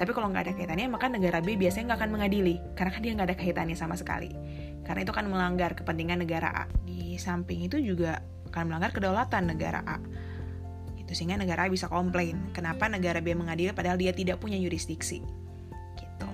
Tapi 0.02 0.18
kalau 0.18 0.34
nggak 0.34 0.50
ada 0.50 0.54
kaitannya, 0.58 0.90
maka 0.90 1.06
negara 1.14 1.46
B 1.46 1.54
biasanya 1.62 1.94
nggak 1.94 2.00
akan 2.02 2.12
mengadili, 2.18 2.58
karena 2.74 2.90
kan 2.90 3.02
dia 3.06 3.12
nggak 3.14 3.28
ada 3.30 3.38
kaitannya 3.38 3.78
sama 3.78 3.94
sekali. 3.94 4.34
Karena 4.82 5.06
itu 5.06 5.14
akan 5.14 5.30
melanggar 5.30 5.78
kepentingan 5.78 6.26
negara 6.26 6.50
A. 6.50 6.66
Di 6.90 7.22
samping 7.22 7.70
itu 7.70 7.78
juga 7.78 8.18
akan 8.50 8.74
melanggar 8.74 8.98
kedaulatan 8.98 9.54
negara 9.54 9.86
A. 9.86 10.02
Itu 10.98 11.14
sehingga 11.14 11.38
negara 11.38 11.64
A 11.64 11.68
bisa 11.70 11.86
komplain, 11.86 12.50
kenapa 12.50 12.90
negara 12.90 13.22
B 13.22 13.38
mengadili 13.38 13.70
padahal 13.78 14.02
dia 14.02 14.10
tidak 14.10 14.42
punya 14.42 14.58
jurisdiksi. 14.58 15.22
Gitu. 15.94 16.30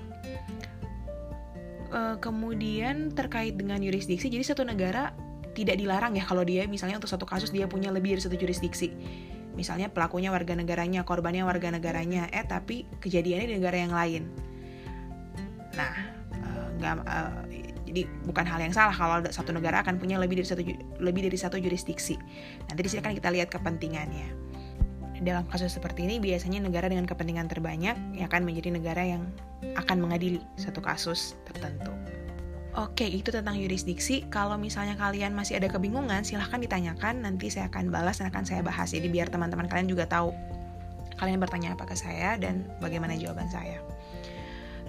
Uh, 1.92 2.16
kemudian 2.24 3.12
terkait 3.12 3.60
dengan 3.60 3.84
jurisdiksi, 3.84 4.32
jadi 4.32 4.48
satu 4.48 4.64
negara 4.64 5.12
tidak 5.52 5.76
dilarang 5.76 6.16
ya 6.16 6.24
kalau 6.24 6.48
dia 6.48 6.64
misalnya 6.72 7.04
untuk 7.04 7.12
satu 7.12 7.28
kasus 7.28 7.52
dia 7.52 7.68
punya 7.68 7.92
lebih 7.92 8.16
dari 8.16 8.24
satu 8.24 8.38
jurisdiksi 8.38 8.94
misalnya 9.58 9.90
pelakunya 9.90 10.30
warga 10.30 10.54
negaranya, 10.54 11.02
korbannya 11.02 11.42
warga 11.42 11.74
negaranya, 11.74 12.30
eh 12.30 12.46
tapi 12.46 12.86
kejadiannya 13.02 13.48
di 13.50 13.56
negara 13.58 13.78
yang 13.82 13.94
lain. 13.94 14.24
Nah, 15.74 15.94
uh, 16.38 16.68
nggak 16.78 16.94
uh, 17.10 17.42
jadi 17.88 18.06
bukan 18.30 18.46
hal 18.46 18.60
yang 18.62 18.76
salah 18.76 18.94
kalau 18.94 19.26
satu 19.34 19.56
negara 19.56 19.82
akan 19.82 19.98
punya 19.98 20.22
lebih 20.22 20.38
dari 20.38 20.48
satu 20.48 20.62
lebih 21.02 21.22
dari 21.26 21.38
satu 21.40 21.58
jurisdiksi. 21.58 22.20
Nanti 22.70 22.82
di 22.86 22.90
sini 22.94 23.02
kan 23.02 23.18
kita 23.18 23.34
lihat 23.34 23.50
kepentingannya. 23.50 24.46
Dalam 25.18 25.50
kasus 25.50 25.74
seperti 25.74 26.06
ini 26.06 26.22
biasanya 26.22 26.62
negara 26.62 26.86
dengan 26.86 27.10
kepentingan 27.10 27.50
terbanyak 27.50 27.98
yang 28.14 28.30
akan 28.30 28.46
menjadi 28.46 28.70
negara 28.70 29.02
yang 29.02 29.26
akan 29.74 29.98
mengadili 29.98 30.38
satu 30.62 30.78
kasus 30.78 31.34
tertentu. 31.50 31.90
Oke, 32.78 33.10
itu 33.10 33.34
tentang 33.34 33.58
yurisdiksi. 33.58 34.30
Kalau 34.30 34.54
misalnya 34.54 34.94
kalian 34.94 35.34
masih 35.34 35.58
ada 35.58 35.66
kebingungan, 35.66 36.22
silahkan 36.22 36.62
ditanyakan. 36.62 37.26
Nanti 37.26 37.50
saya 37.50 37.74
akan 37.74 37.90
balas 37.90 38.22
dan 38.22 38.30
akan 38.30 38.46
saya 38.46 38.62
bahas. 38.62 38.94
Jadi 38.94 39.10
biar 39.10 39.34
teman-teman 39.34 39.66
kalian 39.66 39.90
juga 39.90 40.06
tahu 40.06 40.30
kalian 41.18 41.42
bertanya 41.42 41.74
apa 41.74 41.90
ke 41.90 41.98
saya 41.98 42.38
dan 42.38 42.70
bagaimana 42.78 43.18
jawaban 43.18 43.50
saya. 43.50 43.82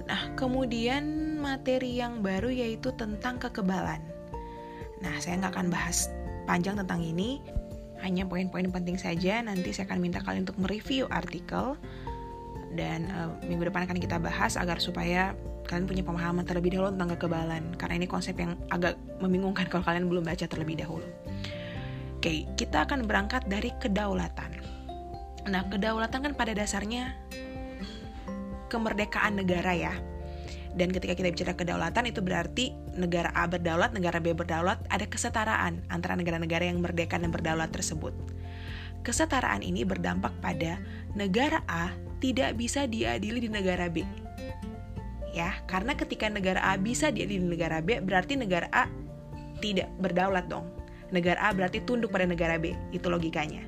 Nah, 0.04 0.36
kemudian 0.36 1.36
materi 1.40 1.96
yang 1.96 2.20
baru 2.20 2.52
yaitu 2.52 2.92
tentang 2.92 3.40
kekebalan. 3.40 4.04
Nah, 5.00 5.16
saya 5.24 5.40
nggak 5.40 5.56
akan 5.56 5.68
bahas 5.72 6.12
panjang 6.44 6.76
tentang 6.76 7.00
ini, 7.00 7.40
hanya 8.04 8.28
poin-poin 8.28 8.68
penting 8.68 9.00
saja. 9.00 9.40
Nanti 9.40 9.72
saya 9.72 9.88
akan 9.88 10.04
minta 10.04 10.20
kalian 10.20 10.44
untuk 10.44 10.60
mereview 10.60 11.08
artikel 11.08 11.80
dan 12.76 13.08
uh, 13.14 13.30
minggu 13.46 13.68
depan 13.72 13.88
akan 13.88 13.96
kita 13.96 14.20
bahas 14.20 14.60
agar 14.60 14.76
supaya 14.82 15.32
kalian 15.68 15.84
punya 15.84 16.02
pemahaman 16.04 16.44
terlebih 16.48 16.76
dahulu 16.76 16.96
tentang 16.96 17.10
kekebalan 17.16 17.62
karena 17.76 17.94
ini 18.00 18.06
konsep 18.08 18.36
yang 18.40 18.56
agak 18.72 18.96
membingungkan 19.20 19.68
kalau 19.68 19.84
kalian 19.84 20.08
belum 20.08 20.24
baca 20.24 20.44
terlebih 20.48 20.80
dahulu. 20.80 21.04
Oke, 22.18 22.50
kita 22.58 22.82
akan 22.88 23.06
berangkat 23.06 23.46
dari 23.46 23.70
kedaulatan. 23.78 24.50
Nah, 25.46 25.62
kedaulatan 25.70 26.18
kan 26.18 26.32
pada 26.34 26.50
dasarnya 26.50 27.14
kemerdekaan 28.68 29.38
negara 29.38 29.70
ya. 29.72 29.94
Dan 30.74 30.92
ketika 30.92 31.16
kita 31.16 31.32
bicara 31.32 31.52
kedaulatan 31.56 32.04
itu 32.10 32.20
berarti 32.20 32.76
negara 32.98 33.32
A 33.32 33.48
berdaulat, 33.48 33.94
negara 33.96 34.20
B 34.20 34.34
berdaulat, 34.36 34.82
ada 34.92 35.06
kesetaraan 35.08 35.80
antara 35.88 36.18
negara-negara 36.18 36.68
yang 36.68 36.82
merdeka 36.82 37.16
dan 37.16 37.32
berdaulat 37.32 37.72
tersebut. 37.72 38.12
Kesetaraan 39.06 39.64
ini 39.64 39.86
berdampak 39.86 40.34
pada 40.42 40.82
negara 41.16 41.64
A 41.70 41.94
tidak 42.18 42.58
bisa 42.58 42.86
diadili 42.86 43.46
di 43.46 43.50
negara 43.50 43.86
B. 43.90 44.02
Ya, 45.34 45.54
karena 45.70 45.94
ketika 45.94 46.26
negara 46.26 46.58
A 46.62 46.74
bisa 46.74 47.14
diadili 47.14 47.42
di 47.42 47.48
negara 47.54 47.78
B, 47.78 48.02
berarti 48.02 48.34
negara 48.34 48.66
A 48.74 48.90
tidak 49.62 49.90
berdaulat 50.02 50.50
dong. 50.50 50.66
Negara 51.14 51.40
A 51.40 51.54
berarti 51.54 51.80
tunduk 51.82 52.10
pada 52.10 52.26
negara 52.26 52.58
B, 52.58 52.74
itu 52.90 53.06
logikanya. 53.06 53.64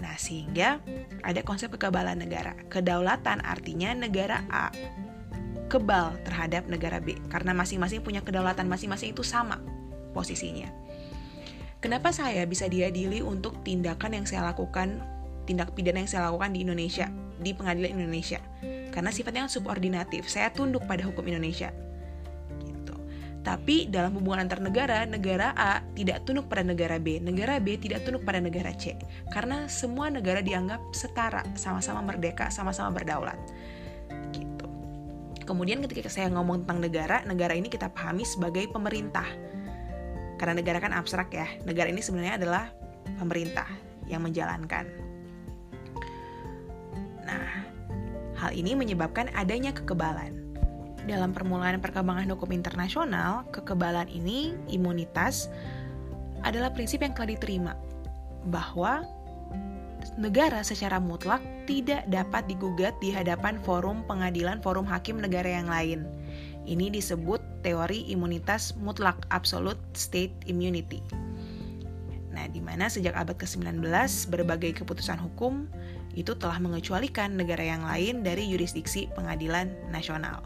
Nah, 0.00 0.16
sehingga 0.18 0.82
ada 1.22 1.40
konsep 1.46 1.72
kekebalan 1.72 2.18
negara. 2.18 2.56
Kedaulatan 2.68 3.44
artinya 3.44 3.94
negara 3.94 4.42
A 4.50 4.68
kebal 5.68 6.14
terhadap 6.28 6.68
negara 6.68 7.00
B 7.00 7.16
karena 7.32 7.56
masing-masing 7.56 8.04
punya 8.04 8.20
kedaulatan 8.20 8.68
masing-masing 8.68 9.16
itu 9.16 9.24
sama 9.24 9.58
posisinya. 10.12 10.68
Kenapa 11.80 12.16
saya 12.16 12.48
bisa 12.48 12.64
diadili 12.64 13.20
untuk 13.20 13.60
tindakan 13.60 14.16
yang 14.16 14.24
saya 14.24 14.44
lakukan, 14.48 15.04
tindak 15.44 15.72
pidana 15.72 16.02
yang 16.02 16.10
saya 16.10 16.28
lakukan 16.28 16.52
di 16.52 16.64
Indonesia, 16.64 17.08
di 17.40 17.50
pengadilan 17.52 18.00
Indonesia? 18.00 18.40
Karena 18.90 19.10
sifatnya 19.10 19.50
subordinatif, 19.50 20.26
saya 20.28 20.50
tunduk 20.50 20.84
pada 20.84 21.04
hukum 21.04 21.24
Indonesia. 21.26 21.72
Gitu. 22.62 22.94
Tapi 23.44 23.90
dalam 23.90 24.14
hubungan 24.16 24.46
antar 24.46 24.62
negara, 24.62 25.04
negara 25.04 25.52
A 25.54 25.84
tidak 25.92 26.24
tunduk 26.24 26.48
pada 26.48 26.62
negara 26.64 26.96
B, 26.96 27.20
negara 27.20 27.58
B 27.58 27.76
tidak 27.76 28.06
tunduk 28.06 28.22
pada 28.22 28.38
negara 28.40 28.72
C. 28.74 28.96
Karena 29.30 29.66
semua 29.66 30.08
negara 30.08 30.40
dianggap 30.40 30.80
setara, 30.96 31.42
sama-sama 31.58 32.00
merdeka, 32.00 32.48
sama-sama 32.48 32.94
berdaulat. 32.94 33.36
Gitu. 34.32 34.66
Kemudian 35.44 35.84
ketika 35.84 36.08
saya 36.08 36.30
ngomong 36.32 36.64
tentang 36.64 36.80
negara, 36.80 37.20
negara 37.26 37.52
ini 37.52 37.68
kita 37.68 37.92
pahami 37.92 38.24
sebagai 38.24 38.64
pemerintah 38.70 39.26
karena 40.38 40.60
negara 40.60 40.78
kan 40.82 40.92
abstrak 40.94 41.30
ya. 41.32 41.46
Negara 41.62 41.90
ini 41.90 42.02
sebenarnya 42.02 42.36
adalah 42.36 42.70
pemerintah 43.18 43.66
yang 44.10 44.20
menjalankan. 44.20 45.03
Nah, 47.24 47.64
hal 48.36 48.52
ini 48.52 48.76
menyebabkan 48.76 49.32
adanya 49.32 49.72
kekebalan. 49.72 50.44
Dalam 51.04 51.36
permulaan 51.36 51.84
perkembangan 51.84 52.32
hukum 52.32 52.48
internasional, 52.52 53.44
kekebalan 53.52 54.08
ini, 54.08 54.56
imunitas, 54.72 55.52
adalah 56.44 56.72
prinsip 56.72 57.00
yang 57.00 57.12
telah 57.16 57.36
diterima 57.36 57.72
bahwa 58.48 59.04
negara 60.20 60.60
secara 60.60 61.00
mutlak 61.00 61.40
tidak 61.64 62.04
dapat 62.12 62.44
digugat 62.44 62.92
di 63.00 63.08
hadapan 63.08 63.56
forum 63.64 64.04
pengadilan 64.04 64.60
forum 64.60 64.84
hakim 64.84 65.16
negara 65.16 65.48
yang 65.48 65.68
lain. 65.68 66.04
Ini 66.64 66.92
disebut 66.92 67.40
teori 67.64 68.08
imunitas 68.08 68.76
mutlak 68.76 69.24
absolute 69.32 69.80
state 69.96 70.32
immunity. 70.48 71.00
Nah, 72.34 72.50
di 72.50 72.58
mana 72.58 72.90
sejak 72.90 73.14
abad 73.14 73.38
ke-19 73.38 73.86
berbagai 74.26 74.82
keputusan 74.82 75.22
hukum 75.22 75.70
itu 76.18 76.34
telah 76.34 76.58
mengecualikan 76.58 77.38
negara 77.38 77.62
yang 77.62 77.86
lain 77.86 78.26
dari 78.26 78.50
yurisdiksi 78.50 79.06
pengadilan 79.14 79.70
nasional. 79.94 80.42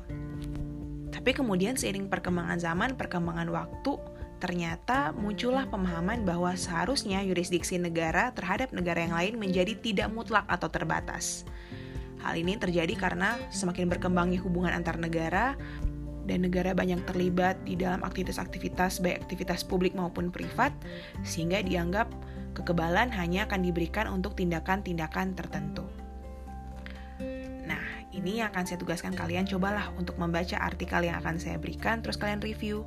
Tapi 1.09 1.33
kemudian 1.33 1.81
seiring 1.81 2.13
perkembangan 2.13 2.61
zaman, 2.61 2.95
perkembangan 2.95 3.49
waktu, 3.49 3.97
ternyata 4.39 5.17
muncullah 5.17 5.67
pemahaman 5.67 6.23
bahwa 6.23 6.55
seharusnya 6.55 7.25
yurisdiksi 7.25 7.81
negara 7.81 8.31
terhadap 8.37 8.71
negara 8.71 9.03
yang 9.03 9.17
lain 9.17 9.35
menjadi 9.41 9.75
tidak 9.81 10.09
mutlak 10.13 10.45
atau 10.47 10.69
terbatas. 10.69 11.49
Hal 12.23 12.35
ini 12.39 12.59
terjadi 12.59 12.95
karena 12.99 13.39
semakin 13.51 13.87
berkembangnya 13.87 14.43
hubungan 14.43 14.75
antar 14.75 14.99
negara, 14.99 15.55
dan 16.29 16.45
negara 16.45 16.77
banyak 16.77 17.01
terlibat 17.09 17.57
di 17.65 17.75
dalam 17.75 18.05
aktivitas-aktivitas 18.05 19.01
baik 19.01 19.25
aktivitas 19.25 19.65
publik 19.65 19.97
maupun 19.97 20.29
privat 20.29 20.71
sehingga 21.25 21.65
dianggap 21.65 22.13
kekebalan 22.53 23.09
hanya 23.17 23.49
akan 23.49 23.65
diberikan 23.65 24.07
untuk 24.13 24.37
tindakan-tindakan 24.37 25.33
tertentu. 25.33 25.89
Nah, 27.65 27.85
ini 28.13 28.45
yang 28.45 28.53
akan 28.53 28.69
saya 28.69 28.77
tugaskan 28.77 29.17
kalian 29.17 29.49
cobalah 29.49 29.89
untuk 29.97 30.21
membaca 30.21 30.61
artikel 30.61 31.09
yang 31.09 31.17
akan 31.25 31.41
saya 31.41 31.57
berikan 31.57 32.05
terus 32.05 32.21
kalian 32.21 32.45
review 32.45 32.85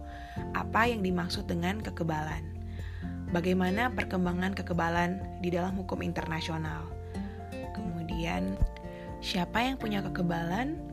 apa 0.53 0.85
yang 0.85 1.01
dimaksud 1.01 1.49
dengan 1.49 1.81
kekebalan. 1.81 2.45
Bagaimana 3.31 3.89
perkembangan 3.95 4.51
kekebalan 4.53 5.23
di 5.39 5.49
dalam 5.55 5.79
hukum 5.79 6.03
internasional. 6.03 6.83
Kemudian 7.71 8.59
siapa 9.23 9.63
yang 9.63 9.79
punya 9.79 10.03
kekebalan 10.03 10.90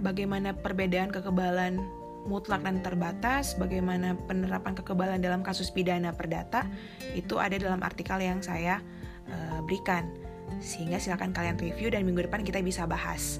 bagaimana 0.00 0.54
perbedaan 0.56 1.10
kekebalan 1.10 1.80
mutlak 2.26 2.66
dan 2.66 2.82
terbatas, 2.82 3.54
bagaimana 3.56 4.18
penerapan 4.26 4.74
kekebalan 4.74 5.22
dalam 5.22 5.40
kasus 5.46 5.70
pidana 5.70 6.12
perdata, 6.12 6.66
itu 7.14 7.38
ada 7.38 7.56
dalam 7.56 7.80
artikel 7.80 8.18
yang 8.18 8.42
saya 8.42 8.82
uh, 9.30 9.62
berikan. 9.64 10.10
Sehingga 10.58 10.98
silakan 10.98 11.30
kalian 11.30 11.56
review 11.58 11.90
dan 11.90 12.02
minggu 12.02 12.26
depan 12.26 12.42
kita 12.42 12.60
bisa 12.60 12.84
bahas. 12.84 13.38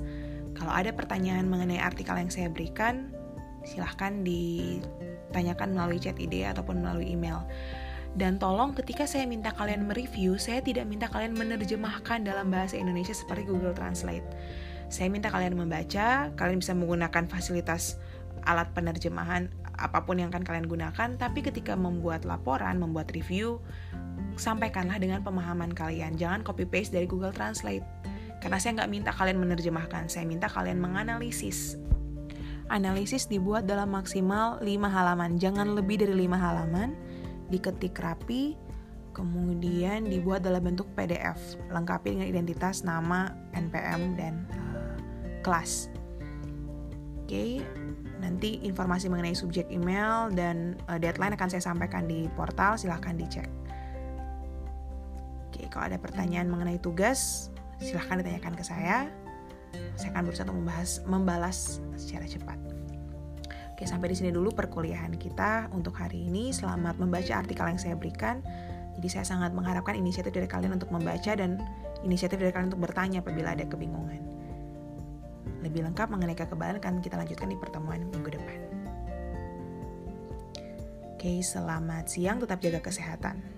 Kalau 0.56 0.72
ada 0.72 0.94
pertanyaan 0.94 1.50
mengenai 1.50 1.82
artikel 1.82 2.16
yang 2.16 2.32
saya 2.32 2.48
berikan, 2.48 3.12
silahkan 3.66 4.24
ditanyakan 4.24 5.76
melalui 5.76 6.00
chat 6.00 6.16
ide 6.16 6.48
ataupun 6.48 6.80
melalui 6.80 7.12
email. 7.12 7.44
Dan 8.16 8.40
tolong 8.40 8.72
ketika 8.72 9.04
saya 9.04 9.28
minta 9.28 9.52
kalian 9.52 9.84
mereview, 9.84 10.40
saya 10.40 10.64
tidak 10.64 10.88
minta 10.88 11.04
kalian 11.04 11.36
menerjemahkan 11.36 12.24
dalam 12.24 12.48
bahasa 12.48 12.80
Indonesia 12.80 13.12
seperti 13.12 13.44
Google 13.44 13.76
Translate 13.76 14.24
saya 14.88 15.10
minta 15.10 15.28
kalian 15.28 15.58
membaca, 15.58 16.30
kalian 16.34 16.58
bisa 16.62 16.72
menggunakan 16.72 17.26
fasilitas 17.26 17.98
alat 18.46 18.70
penerjemahan 18.72 19.50
apa 19.76 20.06
pun 20.06 20.16
yang 20.16 20.32
akan 20.32 20.46
kalian 20.46 20.66
gunakan, 20.70 21.18
tapi 21.20 21.44
ketika 21.44 21.76
membuat 21.76 22.24
laporan, 22.24 22.80
membuat 22.80 23.12
review, 23.12 23.60
sampaikanlah 24.40 24.96
dengan 24.96 25.20
pemahaman 25.20 25.72
kalian. 25.72 26.16
Jangan 26.16 26.40
copy 26.46 26.64
paste 26.64 26.96
dari 26.96 27.04
Google 27.04 27.34
Translate. 27.34 27.84
Karena 28.40 28.56
saya 28.60 28.80
nggak 28.80 28.90
minta 28.92 29.10
kalian 29.12 29.40
menerjemahkan, 29.40 30.08
saya 30.08 30.24
minta 30.24 30.46
kalian 30.48 30.80
menganalisis. 30.80 31.76
Analisis 32.66 33.30
dibuat 33.30 33.64
dalam 33.64 33.94
maksimal 33.94 34.58
5 34.60 34.66
halaman, 34.90 35.38
jangan 35.38 35.76
lebih 35.76 36.02
dari 36.02 36.26
5 36.26 36.34
halaman, 36.34 36.98
diketik 37.48 37.94
rapi, 37.96 38.58
kemudian 39.14 40.04
dibuat 40.04 40.44
dalam 40.44 40.60
bentuk 40.60 40.90
PDF, 40.92 41.38
lengkapi 41.72 42.18
dengan 42.18 42.28
identitas, 42.28 42.84
nama, 42.84 43.32
NPM, 43.56 44.18
dan 44.18 44.44
kelas. 45.46 45.94
Oke, 47.22 47.30
okay, 47.30 47.52
nanti 48.18 48.58
informasi 48.66 49.06
mengenai 49.06 49.34
subjek 49.34 49.70
email 49.70 50.30
dan 50.34 50.74
uh, 50.90 50.98
deadline 50.98 51.34
akan 51.38 51.46
saya 51.50 51.62
sampaikan 51.62 52.10
di 52.10 52.26
portal, 52.34 52.74
silahkan 52.74 53.14
dicek. 53.14 53.46
Oke, 55.50 55.62
okay, 55.62 55.66
kalau 55.70 55.90
ada 55.90 55.98
pertanyaan 56.02 56.50
mengenai 56.50 56.82
tugas, 56.82 57.50
silahkan 57.78 58.22
ditanyakan 58.22 58.54
ke 58.58 58.64
saya. 58.66 59.06
Saya 59.98 60.14
akan 60.14 60.22
berusaha 60.26 60.46
untuk 60.46 60.58
membahas, 60.62 60.90
membalas 61.06 61.58
secara 61.98 62.26
cepat. 62.26 62.58
Oke, 63.74 63.84
sampai 63.84 64.08
di 64.14 64.16
sini 64.16 64.30
dulu 64.32 64.54
perkuliahan 64.54 65.18
kita 65.18 65.68
untuk 65.74 65.98
hari 65.98 66.30
ini. 66.30 66.54
Selamat 66.54 66.96
membaca 66.96 67.32
artikel 67.36 67.66
yang 67.66 67.76
saya 67.76 67.92
berikan. 67.98 68.40
Jadi 68.96 69.08
saya 69.12 69.26
sangat 69.28 69.52
mengharapkan 69.52 69.92
inisiatif 69.98 70.32
dari 70.32 70.48
kalian 70.48 70.80
untuk 70.80 70.88
membaca 70.88 71.36
dan 71.36 71.60
inisiatif 72.00 72.40
dari 72.40 72.54
kalian 72.54 72.72
untuk 72.72 72.88
bertanya 72.88 73.20
apabila 73.20 73.52
ada 73.52 73.68
kebingungan. 73.68 74.35
Lebih 75.66 75.82
lengkap 75.90 76.06
mengenai 76.14 76.38
kekebalan 76.38 76.78
akan 76.78 77.02
kita 77.02 77.18
lanjutkan 77.18 77.50
di 77.50 77.58
pertemuan 77.58 78.06
minggu 78.06 78.38
depan. 78.38 78.58
Oke, 81.18 81.42
selamat 81.42 82.06
siang, 82.06 82.38
tetap 82.38 82.62
jaga 82.62 82.78
kesehatan. 82.78 83.55